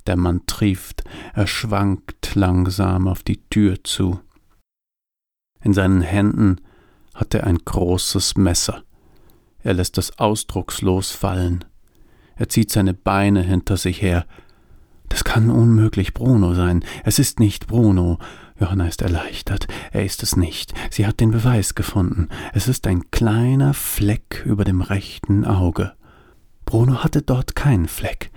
Der 0.07 0.17
Mann 0.17 0.47
trieft, 0.47 1.03
er 1.35 1.45
schwankt 1.45 2.33
langsam 2.33 3.07
auf 3.07 3.21
die 3.21 3.43
Tür 3.49 3.83
zu. 3.83 4.19
In 5.61 5.73
seinen 5.73 6.01
Händen 6.01 6.57
hat 7.13 7.33
er 7.33 7.45
ein 7.45 7.57
großes 7.57 8.37
Messer. 8.37 8.83
Er 9.61 9.73
lässt 9.73 9.97
es 9.97 10.17
ausdruckslos 10.19 11.11
fallen. 11.11 11.65
Er 12.35 12.47
zieht 12.47 12.71
seine 12.71 12.93
Beine 12.93 13.41
hinter 13.41 13.75
sich 13.75 14.01
her. 14.01 14.25
Das 15.09 15.23
kann 15.23 15.49
unmöglich 15.49 16.13
Bruno 16.13 16.53
sein. 16.53 16.85
Es 17.03 17.19
ist 17.19 17.39
nicht 17.39 17.67
Bruno. 17.67 18.19
Johanna 18.59 18.87
ist 18.87 19.01
erleichtert. 19.01 19.67
Er 19.91 20.05
ist 20.05 20.23
es 20.23 20.37
nicht. 20.37 20.73
Sie 20.91 21.05
hat 21.05 21.19
den 21.19 21.31
Beweis 21.31 21.75
gefunden. 21.75 22.29
Es 22.53 22.67
ist 22.67 22.87
ein 22.87 23.11
kleiner 23.11 23.73
Fleck 23.73 24.43
über 24.45 24.63
dem 24.63 24.81
rechten 24.81 25.43
Auge. 25.43 25.93
Bruno 26.65 27.03
hatte 27.03 27.21
dort 27.21 27.55
keinen 27.55 27.87
Fleck. 27.87 28.31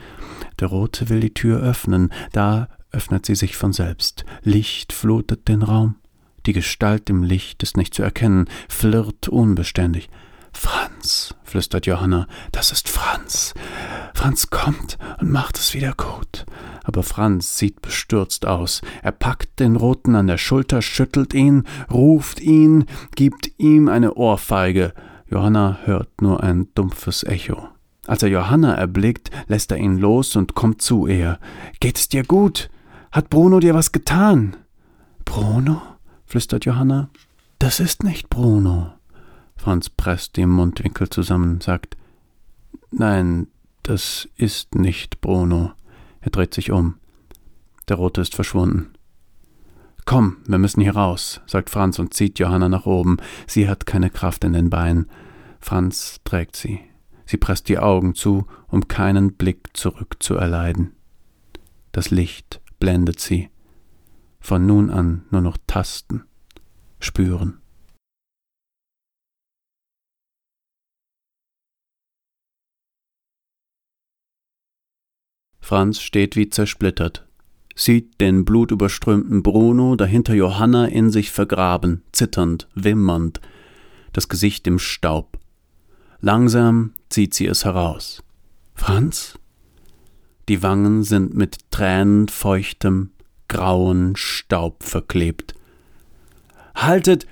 Der 0.59 0.69
Rote 0.69 1.09
will 1.09 1.21
die 1.21 1.35
Tür 1.35 1.61
öffnen. 1.61 2.13
Da 2.33 2.69
öffnet 2.91 3.27
sie 3.27 3.35
sich 3.35 3.57
von 3.57 3.73
selbst. 3.73 4.25
Licht 4.43 4.93
flutet 4.93 5.49
den 5.49 5.63
Raum. 5.63 5.97
Die 6.47 6.53
Gestalt 6.53 7.09
im 7.11 7.23
Licht 7.23 7.63
ist 7.63 7.77
nicht 7.77 7.95
zu 7.95 8.03
erkennen, 8.03 8.47
flirrt 8.69 9.29
unbeständig. 9.29 10.09
Franz, 10.53 11.35
flüstert 11.45 11.87
Johanna, 11.87 12.27
das 12.53 12.73
ist 12.73 12.89
Franz. 12.89 13.55
Franz 14.15 14.51
kommt 14.51 14.99
und 15.21 15.31
macht 15.31 15.57
es 15.57 15.75
wieder 15.75 15.95
gut. 15.95 16.45
Aber 16.85 17.03
Franz 17.03 17.59
sieht 17.59 17.81
bestürzt 17.81 18.47
aus. 18.47 18.83
Er 19.03 19.13
packt 19.13 19.61
den 19.61 19.77
Roten 19.77 20.15
an 20.15 20.27
der 20.27 20.39
Schulter, 20.39 20.83
schüttelt 20.83 21.33
ihn, 21.33 21.65
ruft 21.91 22.41
ihn, 22.41 22.85
gibt 23.15 23.53
ihm 23.59 23.89
eine 23.89 24.15
Ohrfeige. 24.15 24.93
Johanna 25.27 25.79
hört 25.85 26.21
nur 26.21 26.43
ein 26.43 26.69
dumpfes 26.75 27.25
Echo. 27.25 27.69
Als 28.07 28.23
er 28.23 28.29
Johanna 28.29 28.75
erblickt, 28.75 29.31
lässt 29.47 29.71
er 29.71 29.79
ihn 29.79 29.97
los 29.97 30.37
und 30.37 30.55
kommt 30.55 30.83
zu 30.83 31.07
ihr. 31.07 31.39
Geht 31.81 31.99
es 31.99 32.09
dir 32.09 32.25
gut? 32.25 32.69
Hat 33.13 33.31
Bruno 33.31 33.61
dir 33.61 33.75
was 33.75 33.93
getan? 33.93 34.57
Bruno? 35.25 35.81
Flüstert 36.33 36.65
Johanna. 36.65 37.11
Das 37.59 37.79
ist 37.79 38.05
nicht 38.05 38.31
Bruno. 38.31 38.95
Franz 39.55 39.91
presst 39.91 40.37
die 40.37 40.47
Mundwinkel 40.47 41.11
zusammen, 41.11 41.61
sagt 41.61 41.99
Nein, 42.91 43.49
das 43.83 44.31
ist 44.37 44.75
nicht 44.75 45.21
Bruno. 45.21 45.73
Er 46.23 46.31
dreht 46.31 46.55
sich 46.55 46.71
um. 46.71 46.95
Der 47.87 47.97
Rote 47.97 48.23
ist 48.23 48.35
verschwunden. 48.35 48.95
Komm, 50.07 50.39
wir 50.47 50.57
müssen 50.57 50.81
hier 50.81 50.97
raus, 50.97 51.43
sagt 51.47 51.69
Franz 51.69 51.99
und 51.99 52.15
zieht 52.15 52.39
Johanna 52.39 52.71
nach 52.71 52.87
oben. 52.87 53.19
Sie 53.47 53.69
hat 53.69 53.85
keine 53.85 54.09
Kraft 54.09 54.43
in 54.43 54.55
den 54.55 54.71
Beinen. 54.71 55.11
Franz 55.61 56.21
trägt 56.25 56.57
sie. 56.57 56.81
Sie 57.27 57.37
presst 57.37 57.69
die 57.69 57.79
Augen 57.79 58.15
zu, 58.15 58.47
um 58.69 58.89
keinen 58.89 59.35
Blick 59.35 59.69
zurück 59.75 60.17
zu 60.21 60.37
erleiden. 60.37 60.93
Das 61.93 62.09
Licht 62.09 62.63
blendet 62.79 63.21
sie 63.21 63.51
von 64.43 64.67
nun 64.67 64.91
an 64.91 65.25
nur 65.31 65.41
noch 65.41 65.57
tasten, 65.67 66.25
spüren. 66.99 67.59
Franz 75.61 76.01
steht 76.01 76.35
wie 76.35 76.51
zersplittert, 76.51 77.27
sieht 77.77 78.21
den 78.21 78.45
blutüberströmten 78.45 79.45
Bruno 79.45 79.95
dahinter 79.95 80.35
Johanna 80.35 80.87
in 80.87 81.11
sich 81.11 81.31
vergraben, 81.31 82.03
zitternd, 82.11 82.69
wimmernd, 82.75 83.41
das 84.13 84.29
Gesicht 84.29 84.67
im 84.67 84.81
Staub. 84.81 85.39
Langsam 86.21 86.95
zieht 87.09 87.33
sie 87.33 87.47
es 87.47 87.65
heraus. 87.65 88.23
Franz? 88.75 89.39
Die 90.49 90.63
Wangen 90.65 91.05
sind 91.05 91.35
mit 91.35 91.71
tränenfeuchtem, 91.71 93.13
grauen 93.53 94.17
Staub 94.17 94.83
verklebt. 94.83 95.55
Haltet 96.75 97.27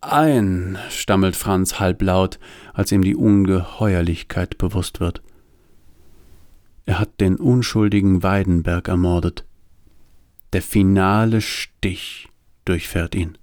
ein, 0.00 0.76
stammelt 0.90 1.36
Franz 1.36 1.78
halblaut, 1.78 2.40
als 2.74 2.90
ihm 2.90 3.02
die 3.02 3.14
Ungeheuerlichkeit 3.14 4.58
bewusst 4.58 4.98
wird. 4.98 5.22
Er 6.84 6.98
hat 6.98 7.20
den 7.20 7.36
unschuldigen 7.36 8.24
Weidenberg 8.24 8.88
ermordet. 8.88 9.44
Der 10.52 10.62
finale 10.62 11.40
Stich 11.40 12.28
durchfährt 12.64 13.14
ihn. 13.14 13.38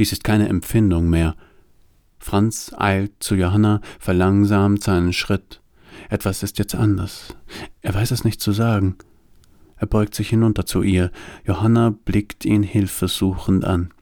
Dies 0.00 0.10
ist 0.10 0.24
keine 0.24 0.48
Empfindung 0.48 1.08
mehr. 1.08 1.36
Franz 2.18 2.74
eilt 2.76 3.12
zu 3.20 3.36
Johanna, 3.36 3.80
verlangsamt 4.00 4.82
seinen 4.82 5.12
Schritt. 5.12 5.60
Etwas 6.08 6.42
ist 6.42 6.58
jetzt 6.58 6.74
anders. 6.74 7.36
Er 7.80 7.94
weiß 7.94 8.10
es 8.10 8.24
nicht 8.24 8.40
zu 8.40 8.50
sagen. 8.50 8.96
Er 9.82 9.88
beugt 9.88 10.14
sich 10.14 10.28
hinunter 10.28 10.64
zu 10.64 10.82
ihr. 10.82 11.10
Johanna 11.44 11.92
blickt 12.04 12.44
ihn 12.44 12.62
hilfesuchend 12.62 13.64
an. 13.64 13.92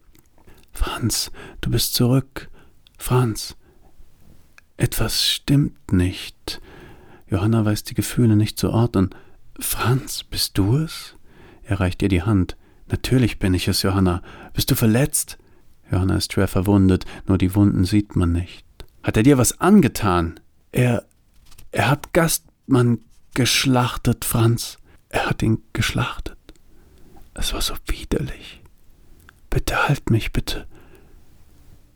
Franz, 0.75 1.33
du 1.63 1.71
bist 1.71 1.95
zurück. 1.95 2.51
Franz. 2.99 3.57
Etwas 4.77 5.27
stimmt 5.27 5.91
nicht. 5.91 6.61
Johanna 7.29 7.65
weiß 7.65 7.85
die 7.85 7.95
Gefühle 7.95 8.37
nicht 8.37 8.59
zu 8.59 8.71
orten. 8.71 9.09
Franz, 9.59 10.23
bist 10.23 10.59
du 10.59 10.77
es? 10.77 11.17
Er 11.63 11.81
reicht 11.81 12.03
ihr 12.03 12.11
die 12.11 12.25
Hand. 12.25 12.59
Natürlich 12.91 13.39
bin 13.39 13.55
ich 13.55 13.67
es, 13.67 13.81
Johanna. 13.81 14.23
Bist 14.53 14.71
du 14.71 14.75
verletzt? 14.75 15.39
Johanna 15.91 16.17
ist 16.17 16.35
schwer 16.35 16.49
verwundet, 16.49 17.07
nur 17.27 17.39
die 17.39 17.55
Wunden 17.55 17.85
sieht 17.85 18.17
man 18.17 18.33
nicht. 18.33 18.67
Hat 19.03 19.17
er 19.17 19.23
dir 19.23 19.39
was 19.39 19.63
angetan? 19.63 20.41
Er. 20.73 21.07
er 21.73 21.89
hat 21.89 22.13
Gastmann 22.13 22.99
geschlachtet, 23.33 24.27
Franz. 24.27 24.77
Er 25.11 25.27
hat 25.27 25.43
ihn 25.43 25.63
geschlachtet. 25.73 26.39
Es 27.35 27.53
war 27.53 27.61
so 27.61 27.75
widerlich. 27.87 28.63
Bitte 29.51 29.89
halt 29.89 30.11
mich, 30.11 30.33
bitte. 30.33 30.67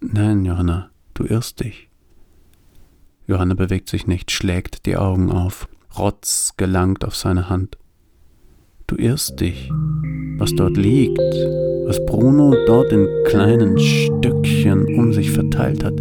Nein, 0.01 0.45
Johanna, 0.45 0.91
du 1.15 1.25
irrst 1.25 1.61
dich. 1.61 1.89
Johanna 3.27 3.55
bewegt 3.55 3.89
sich 3.89 4.07
nicht, 4.07 4.31
schlägt 4.31 4.85
die 4.85 4.97
Augen 4.97 5.31
auf. 5.31 5.69
Rotz 5.97 6.55
gelangt 6.57 7.05
auf 7.05 7.15
seine 7.15 7.49
Hand. 7.49 7.79
Du 8.87 8.97
irrst 8.97 9.41
dich. 9.41 9.71
Was 10.39 10.53
dort 10.55 10.77
liegt, 10.77 11.19
was 11.87 12.05
Bruno 12.07 12.55
dort 12.67 12.93
in 12.93 13.09
kleinen 13.27 13.79
Stückchen 13.79 14.99
um 14.99 15.13
sich 15.13 15.31
verteilt 15.31 15.85
hat, 15.85 15.99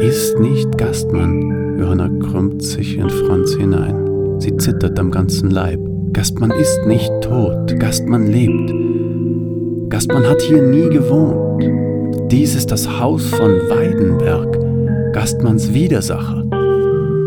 ist 0.00 0.38
nicht 0.38 0.78
Gastmann. 0.78 1.78
Johanna 1.78 2.08
krümmt 2.20 2.62
sich 2.62 2.96
in 2.96 3.10
Franz 3.10 3.54
hinein. 3.54 4.07
Sie 4.38 4.56
zittert 4.56 4.98
am 4.98 5.10
ganzen 5.10 5.50
Leib. 5.50 5.80
Gastmann 6.12 6.52
ist 6.52 6.86
nicht 6.86 7.10
tot, 7.20 7.78
Gastmann 7.78 8.26
lebt. 8.26 8.72
Gastmann 9.90 10.28
hat 10.28 10.40
hier 10.40 10.62
nie 10.62 10.88
gewohnt. 10.88 11.68
Dies 12.30 12.54
ist 12.54 12.70
das 12.70 13.00
Haus 13.00 13.26
von 13.30 13.50
Weidenberg, 13.68 14.58
Gastmanns 15.12 15.72
Widersacher. 15.72 16.44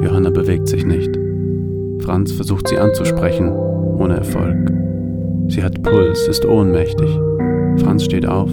Johanna 0.03 0.29
bewegt 0.29 0.67
sich 0.67 0.85
nicht. 0.85 1.17
Franz 1.99 2.31
versucht 2.31 2.67
sie 2.67 2.77
anzusprechen, 2.77 3.51
ohne 3.51 4.17
Erfolg. 4.17 4.71
Sie 5.47 5.63
hat 5.63 5.83
Puls, 5.83 6.27
ist 6.27 6.45
ohnmächtig. 6.45 7.09
Franz 7.77 8.05
steht 8.05 8.25
auf, 8.25 8.49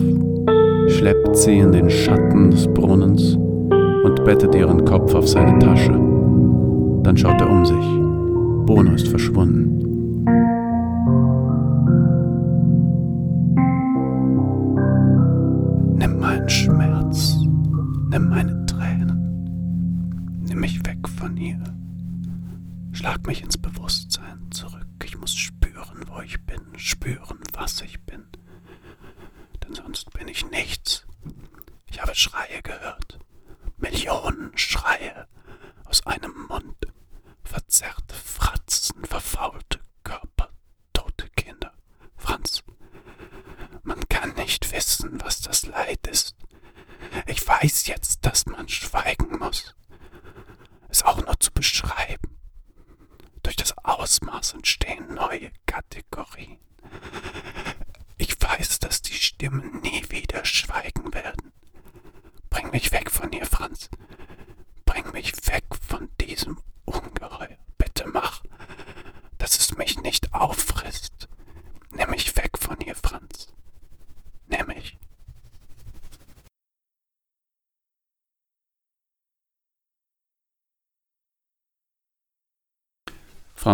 schleppt 0.88 1.36
sie 1.36 1.58
in 1.58 1.72
den 1.72 1.88
Schatten 1.90 2.50
des 2.50 2.66
Brunnens 2.66 3.36
und 4.04 4.24
bettet 4.24 4.54
ihren 4.54 4.84
Kopf 4.84 5.14
auf 5.14 5.28
seine 5.28 5.58
Tasche. 5.58 5.92
Dann 7.02 7.16
schaut 7.16 7.40
er 7.40 7.50
um 7.50 7.64
sich. 7.64 7.97
Bruno 8.68 8.92
ist 8.92 9.08
verschwunden. 9.08 9.87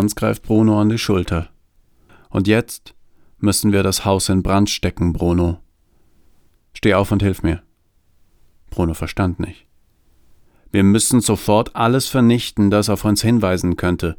Franz 0.04 0.16
greift 0.16 0.42
Bruno 0.42 0.78
an 0.78 0.90
die 0.90 0.98
Schulter. 0.98 1.48
Und 2.28 2.46
jetzt 2.46 2.94
müssen 3.38 3.72
wir 3.72 3.82
das 3.82 4.04
Haus 4.04 4.28
in 4.28 4.42
Brand 4.42 4.68
stecken, 4.68 5.14
Bruno. 5.14 5.60
Steh 6.74 6.92
auf 6.92 7.10
und 7.10 7.22
hilf 7.22 7.42
mir. 7.42 7.62
Bruno 8.68 8.92
verstand 8.92 9.40
nicht. 9.40 9.66
Wir 10.70 10.82
müssen 10.82 11.22
sofort 11.22 11.74
alles 11.74 12.06
vernichten, 12.06 12.70
das 12.70 12.90
auf 12.90 13.06
uns 13.06 13.22
hinweisen 13.22 13.76
könnte. 13.76 14.18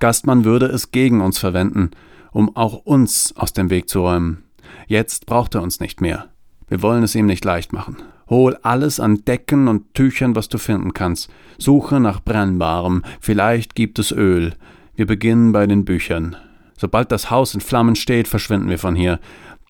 Gastmann 0.00 0.46
würde 0.46 0.66
es 0.68 0.90
gegen 0.90 1.20
uns 1.20 1.38
verwenden, 1.38 1.90
um 2.32 2.56
auch 2.56 2.86
uns 2.86 3.34
aus 3.36 3.52
dem 3.52 3.68
Weg 3.68 3.90
zu 3.90 4.00
räumen. 4.00 4.44
Jetzt 4.86 5.26
braucht 5.26 5.54
er 5.54 5.60
uns 5.60 5.80
nicht 5.80 6.00
mehr. 6.00 6.30
Wir 6.66 6.80
wollen 6.80 7.02
es 7.02 7.14
ihm 7.14 7.26
nicht 7.26 7.44
leicht 7.44 7.74
machen. 7.74 7.98
Hol 8.30 8.56
alles 8.62 9.00
an 9.00 9.22
Decken 9.26 9.68
und 9.68 9.92
Tüchern, 9.92 10.34
was 10.34 10.48
du 10.48 10.56
finden 10.56 10.94
kannst. 10.94 11.30
Suche 11.58 12.00
nach 12.00 12.22
Brennbarem. 12.22 13.02
Vielleicht 13.20 13.74
gibt 13.74 13.98
es 13.98 14.12
Öl. 14.12 14.54
Wir 14.96 15.06
beginnen 15.06 15.52
bei 15.52 15.66
den 15.66 15.84
Büchern. 15.84 16.36
Sobald 16.76 17.10
das 17.10 17.30
Haus 17.30 17.54
in 17.54 17.60
Flammen 17.60 17.96
steht, 17.96 18.28
verschwinden 18.28 18.68
wir 18.68 18.78
von 18.78 18.94
hier. 18.94 19.18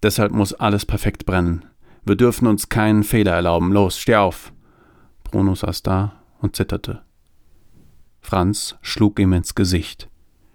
Deshalb 0.03 0.33
muss 0.33 0.53
alles 0.53 0.85
perfekt 0.85 1.25
brennen. 1.25 1.65
Wir 2.05 2.17
dürfen 2.17 2.47
uns 2.47 2.69
keinen 2.69 3.05
Fehler 3.05 3.33
erlauben. 3.33 3.73
Los, 3.73 3.99
steh 3.99 4.17
auf. 4.17 4.53
Bruno 5.25 5.55
saß 5.55 5.83
da 5.83 6.21
und 6.41 6.57
zitterte. 6.57 7.03
Franz 8.21 8.77
schlug 8.83 9.19
ihm 9.19 9.33
ins 9.33 9.55
Gesicht. 9.55 10.09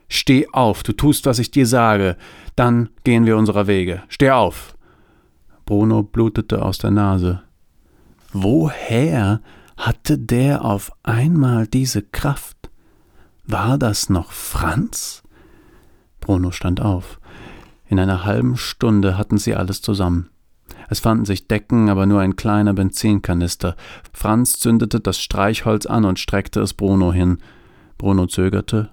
Steh 0.08 0.48
auf, 0.52 0.84
du 0.84 0.94
tust, 0.94 1.26
was 1.26 1.40
ich 1.40 1.52
dir 1.52 1.68
sage, 1.68 2.18
dann 2.56 2.90
gehen 3.04 3.26
wir 3.26 3.38
unserer 3.38 3.68
Wege. 3.68 4.04
Steh 4.08 4.32
auf. 4.32 4.76
Bruno 5.66 6.02
blutete 6.02 6.64
aus 6.64 6.80
der 6.80 6.92
Nase. 6.92 7.44
Woher 8.34 9.42
hatte 9.78 10.18
der 10.18 10.66
auf 10.66 10.92
einmal 11.04 11.68
diese 11.68 12.02
Kraft? 12.02 12.59
War 13.52 13.80
das 13.80 14.12
noch 14.12 14.32
Franz? 14.32 15.24
Bruno 16.20 16.52
stand 16.52 16.82
auf. 16.82 17.20
In 17.88 18.00
einer 18.00 18.24
halben 18.24 18.58
Stunde 18.58 19.18
hatten 19.18 19.40
sie 19.40 19.56
alles 19.56 19.82
zusammen. 19.82 20.30
Es 20.88 21.00
fanden 21.00 21.26
sich 21.26 21.48
Decken, 21.48 21.90
aber 21.90 22.06
nur 22.06 22.22
ein 22.22 22.36
kleiner 22.36 22.74
Benzinkanister. 22.76 23.76
Franz 24.14 24.60
zündete 24.60 25.00
das 25.00 25.20
Streichholz 25.20 25.88
an 25.88 26.06
und 26.06 26.20
streckte 26.20 26.62
es 26.62 26.76
Bruno 26.76 27.12
hin. 27.12 27.40
Bruno 27.98 28.28
zögerte, 28.28 28.92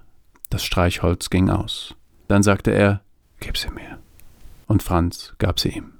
das 0.49 0.63
Streichholz 0.63 1.29
ging 1.29 1.51
aus. 1.51 1.93
Dann 2.27 2.41
sagte 2.41 2.71
er, 2.71 3.01
Gib 3.39 3.57
sie 3.57 3.69
mir. 3.69 3.99
Und 4.65 4.81
Franz 4.81 5.35
gab 5.37 5.59
sie 5.59 5.69
ihm. 5.69 5.93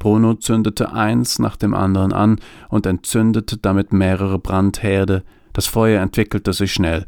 Bruno 0.00 0.34
zündete 0.34 0.92
eins 0.92 1.38
nach 1.38 1.54
dem 1.54 1.74
anderen 1.74 2.12
an 2.12 2.40
und 2.68 2.86
entzündete 2.86 3.58
damit 3.58 3.92
mehrere 3.92 4.40
Brandherde. 4.40 5.22
Das 5.52 5.68
Feuer 5.68 6.02
entwickelte 6.02 6.52
sich 6.52 6.72
schnell. 6.72 7.06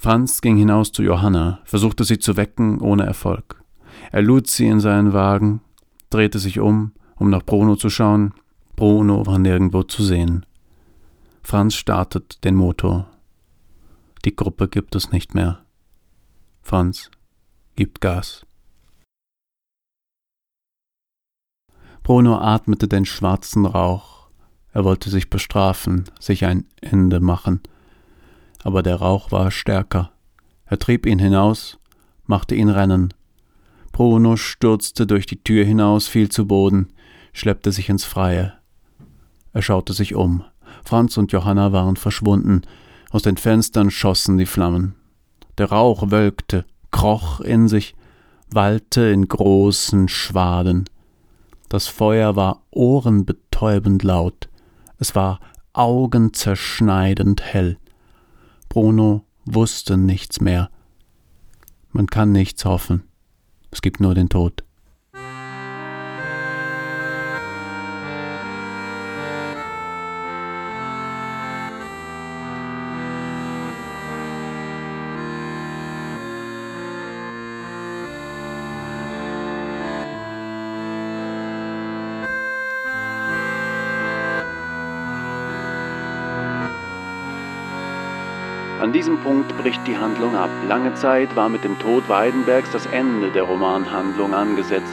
Franz 0.00 0.40
ging 0.40 0.56
hinaus 0.56 0.92
zu 0.92 1.02
Johanna, 1.02 1.60
versuchte 1.64 2.04
sie 2.04 2.18
zu 2.18 2.38
wecken, 2.38 2.80
ohne 2.80 3.04
Erfolg. 3.04 3.62
Er 4.10 4.22
lud 4.22 4.46
sie 4.46 4.66
in 4.66 4.80
seinen 4.80 5.12
Wagen, 5.12 5.60
drehte 6.08 6.38
sich 6.38 6.58
um, 6.58 6.92
um 7.16 7.28
nach 7.28 7.42
Bruno 7.42 7.76
zu 7.76 7.90
schauen. 7.90 8.32
Bruno 8.76 9.26
war 9.26 9.38
nirgendwo 9.38 9.82
zu 9.82 10.02
sehen. 10.02 10.46
Franz 11.42 11.74
startet 11.74 12.42
den 12.44 12.54
Motor. 12.54 13.10
Die 14.24 14.34
Gruppe 14.34 14.68
gibt 14.68 14.94
es 14.94 15.12
nicht 15.12 15.34
mehr. 15.34 15.66
Franz 16.62 17.10
gibt 17.76 18.00
Gas. 18.00 18.46
Bruno 22.02 22.38
atmete 22.38 22.88
den 22.88 23.04
schwarzen 23.04 23.66
Rauch. 23.66 24.30
Er 24.72 24.82
wollte 24.82 25.10
sich 25.10 25.28
bestrafen, 25.28 26.04
sich 26.18 26.46
ein 26.46 26.64
Ende 26.80 27.20
machen. 27.20 27.60
Aber 28.62 28.82
der 28.82 28.96
Rauch 28.96 29.32
war 29.32 29.50
stärker. 29.50 30.12
Er 30.66 30.78
trieb 30.78 31.06
ihn 31.06 31.18
hinaus, 31.18 31.78
machte 32.26 32.54
ihn 32.54 32.68
rennen. 32.68 33.14
Bruno 33.92 34.36
stürzte 34.36 35.06
durch 35.06 35.26
die 35.26 35.42
Tür 35.42 35.64
hinaus, 35.64 36.06
fiel 36.06 36.28
zu 36.28 36.46
Boden, 36.46 36.88
schleppte 37.32 37.72
sich 37.72 37.88
ins 37.88 38.04
Freie. 38.04 38.54
Er 39.52 39.62
schaute 39.62 39.92
sich 39.92 40.14
um. 40.14 40.44
Franz 40.84 41.16
und 41.16 41.32
Johanna 41.32 41.72
waren 41.72 41.96
verschwunden. 41.96 42.62
Aus 43.10 43.22
den 43.22 43.36
Fenstern 43.36 43.90
schossen 43.90 44.38
die 44.38 44.46
Flammen. 44.46 44.94
Der 45.58 45.70
Rauch 45.70 46.10
wölkte, 46.10 46.64
kroch 46.90 47.40
in 47.40 47.68
sich, 47.68 47.94
wallte 48.52 49.02
in 49.02 49.26
großen 49.26 50.08
Schwaden. 50.08 50.84
Das 51.68 51.86
Feuer 51.86 52.36
war 52.36 52.62
ohrenbetäubend 52.70 54.02
laut, 54.02 54.48
es 54.98 55.14
war 55.14 55.40
augenzerschneidend 55.72 57.42
hell. 57.42 57.78
Bruno 58.70 59.24
wusste 59.44 59.96
nichts 59.96 60.40
mehr. 60.40 60.70
Man 61.90 62.06
kann 62.06 62.30
nichts 62.30 62.64
hoffen, 62.64 63.02
es 63.72 63.82
gibt 63.82 64.00
nur 64.00 64.14
den 64.14 64.28
Tod. 64.28 64.64
An 88.90 88.94
diesem 88.94 89.20
Punkt 89.20 89.56
bricht 89.56 89.86
die 89.86 89.96
Handlung 89.96 90.34
ab. 90.34 90.50
Lange 90.66 90.92
Zeit 90.94 91.36
war 91.36 91.48
mit 91.48 91.62
dem 91.62 91.78
Tod 91.78 92.08
Weidenbergs 92.08 92.72
das 92.72 92.86
Ende 92.86 93.30
der 93.30 93.44
Romanhandlung 93.44 94.34
angesetzt. 94.34 94.92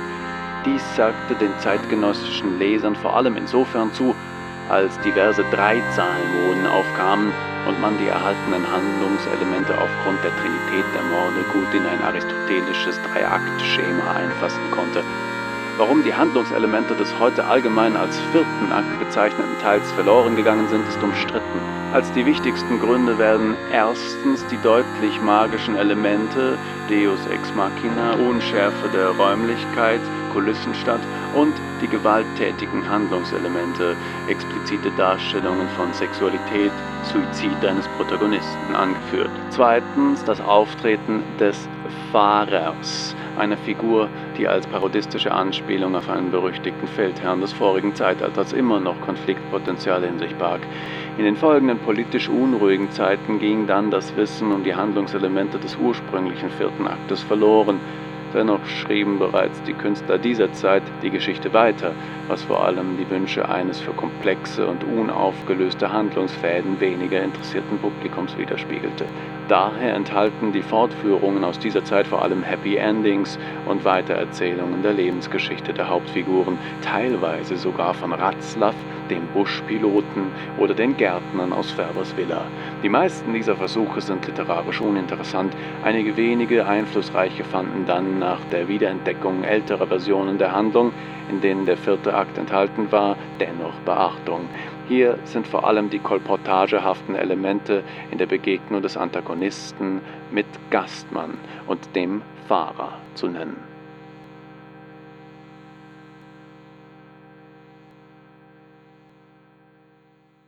Dies 0.67 0.83
sagte 0.95 1.33
den 1.33 1.49
zeitgenössischen 1.57 2.60
Lesern 2.60 2.95
vor 2.95 3.17
allem 3.17 3.36
insofern 3.38 3.91
zu, 3.93 4.13
als 4.69 4.99
diverse 4.99 5.43
Dreizahlenmoden 5.49 6.67
aufkamen 6.67 7.33
und 7.67 7.81
man 7.81 7.97
die 7.97 8.05
erhaltenen 8.05 8.71
Handlungselemente 8.71 9.73
aufgrund 9.73 10.23
der 10.23 10.36
Trinität 10.38 10.86
der 10.93 11.01
Morde 11.01 11.41
gut 11.51 11.73
in 11.73 11.88
ein 11.88 12.03
aristotelisches 12.03 13.01
Dreiakt-Schema 13.01 14.12
einfassen 14.13 14.69
konnte. 14.69 15.01
Warum 15.77 16.03
die 16.03 16.13
Handlungselemente 16.13 16.95
des 16.95 17.19
heute 17.19 17.45
allgemein 17.45 17.95
als 17.95 18.17
vierten 18.31 18.71
Akt 18.71 18.97
bezeichneten 18.97 19.61
Teils 19.61 19.91
verloren 19.91 20.35
gegangen 20.35 20.67
sind, 20.69 20.87
ist 20.87 21.03
umstritten. 21.03 21.59
Als 21.93 22.11
die 22.13 22.25
wichtigsten 22.25 22.79
Gründe 22.79 23.19
werden 23.19 23.55
erstens 23.71 24.43
die 24.47 24.57
deutlich 24.63 25.21
magischen 25.21 25.75
Elemente 25.75 26.57
Deus 26.89 27.19
ex 27.27 27.53
machina, 27.55 28.13
Unschärfe 28.27 28.89
der 28.89 29.09
Räumlichkeit, 29.09 30.01
Kulissenstadt 30.33 31.01
und 31.35 31.53
die 31.81 31.87
gewalttätigen 31.87 32.89
Handlungselemente, 32.89 33.95
explizite 34.29 34.89
Darstellungen 34.97 35.69
von 35.77 35.93
Sexualität, 35.93 36.71
Suizid 37.03 37.63
eines 37.63 37.87
Protagonisten 37.97 38.75
angeführt. 38.75 39.29
Zweitens 39.51 40.23
das 40.23 40.41
Auftreten 40.41 41.21
des 41.39 41.69
Fahrers, 42.11 43.15
einer 43.38 43.58
Figur, 43.58 44.10
die 44.38 44.47
als 44.47 44.65
parodistische 44.67 45.32
Anspielung 45.32 45.95
auf 45.95 46.10
einen 46.10 46.32
berüchtigten 46.32 46.88
Feldherrn 46.88 47.41
des 47.41 47.54
vorigen 47.54 47.93
Zeitalters 47.95 48.54
immer 48.54 48.80
noch 48.80 49.00
Konfliktpotenzial 49.02 50.04
in 50.04 50.17
sich 50.17 50.35
barg. 50.35 50.62
In 51.17 51.25
den 51.25 51.35
folgenden 51.35 51.79
politisch 51.79 52.29
unruhigen 52.29 52.90
Zeiten 52.92 53.40
ging 53.40 53.67
dann 53.67 53.92
das 53.92 54.15
Wissen 54.15 54.52
um 54.52 54.63
die 54.63 54.75
Handlungselemente 54.75 55.60
des 55.60 55.77
ursprünglichen 55.77 56.50
vierten 56.50 56.88
Aktes 56.88 57.21
verloren. 57.21 57.79
Dennoch 58.34 58.65
schrieben 58.65 59.19
bereits 59.19 59.63
die 59.63 59.73
Künstler 59.73 60.17
dieser 60.17 60.52
Zeit 60.52 60.84
die 61.02 61.12
Geschichte 61.12 61.54
weiter, 61.54 61.96
was 62.28 62.44
vor 62.44 62.65
allem 62.65 62.98
die 62.98 63.10
Wünsche 63.10 63.48
eines 63.48 63.80
für 63.80 63.94
komplexe 63.94 64.67
und 64.67 64.84
unaufgelöste 64.84 65.92
Handlungsfäden 65.94 66.82
weniger 66.82 67.23
interessierten 67.23 67.80
Publikums 67.80 68.38
widerspiegelte. 68.38 69.08
Daher 69.48 69.94
enthalten 69.94 70.52
die 70.52 70.62
Fortführungen 70.62 71.46
aus 71.46 71.58
dieser 71.58 71.86
Zeit 71.86 72.08
vor 72.08 72.21
allem 72.21 72.44
Happy 72.44 72.75
Endings 72.75 73.38
und 73.63 73.86
Weitererzählungen 73.86 74.82
der 74.82 74.92
Lebensgeschichte 74.94 75.73
der 75.73 75.88
Hauptfiguren, 75.88 76.60
teilweise 76.82 77.56
sogar 77.56 77.94
von 77.94 78.12
Ratzlaff 78.12 78.86
dem 79.10 79.27
Buschpiloten 79.33 80.31
oder 80.58 80.73
den 80.73 80.95
Gärtnern 80.97 81.53
aus 81.53 81.71
Färbers 81.71 82.15
Villa. 82.17 82.41
Die 82.83 82.89
meisten 82.89 83.33
dieser 83.33 83.55
Versuche 83.55 84.01
sind 84.01 84.25
literarisch 84.27 84.81
uninteressant, 84.81 85.53
einige 85.83 86.15
wenige 86.17 86.65
einflussreiche 86.65 87.43
fanden 87.43 87.85
dann 87.85 88.19
nach 88.19 88.39
der 88.51 88.67
Wiederentdeckung 88.67 89.43
älterer 89.43 89.87
Versionen 89.87 90.37
der 90.37 90.51
Handlung, 90.51 90.91
in 91.29 91.41
denen 91.41 91.65
der 91.65 91.77
vierte 91.77 92.13
Akt 92.13 92.37
enthalten 92.37 92.91
war, 92.91 93.15
dennoch 93.39 93.75
Beachtung. 93.85 94.41
Hier 94.87 95.17
sind 95.25 95.47
vor 95.47 95.67
allem 95.67 95.89
die 95.89 95.99
kolportagehaften 95.99 97.15
Elemente 97.15 97.83
in 98.12 98.17
der 98.17 98.27
Begegnung 98.27 98.81
des 98.81 98.95
Antagonisten 98.95 100.01
mit 100.31 100.45
Gastmann 100.69 101.33
und 101.67 101.95
dem 101.95 102.21
Fahrer 102.47 102.93
zu 103.15 103.27
nennen. 103.27 103.77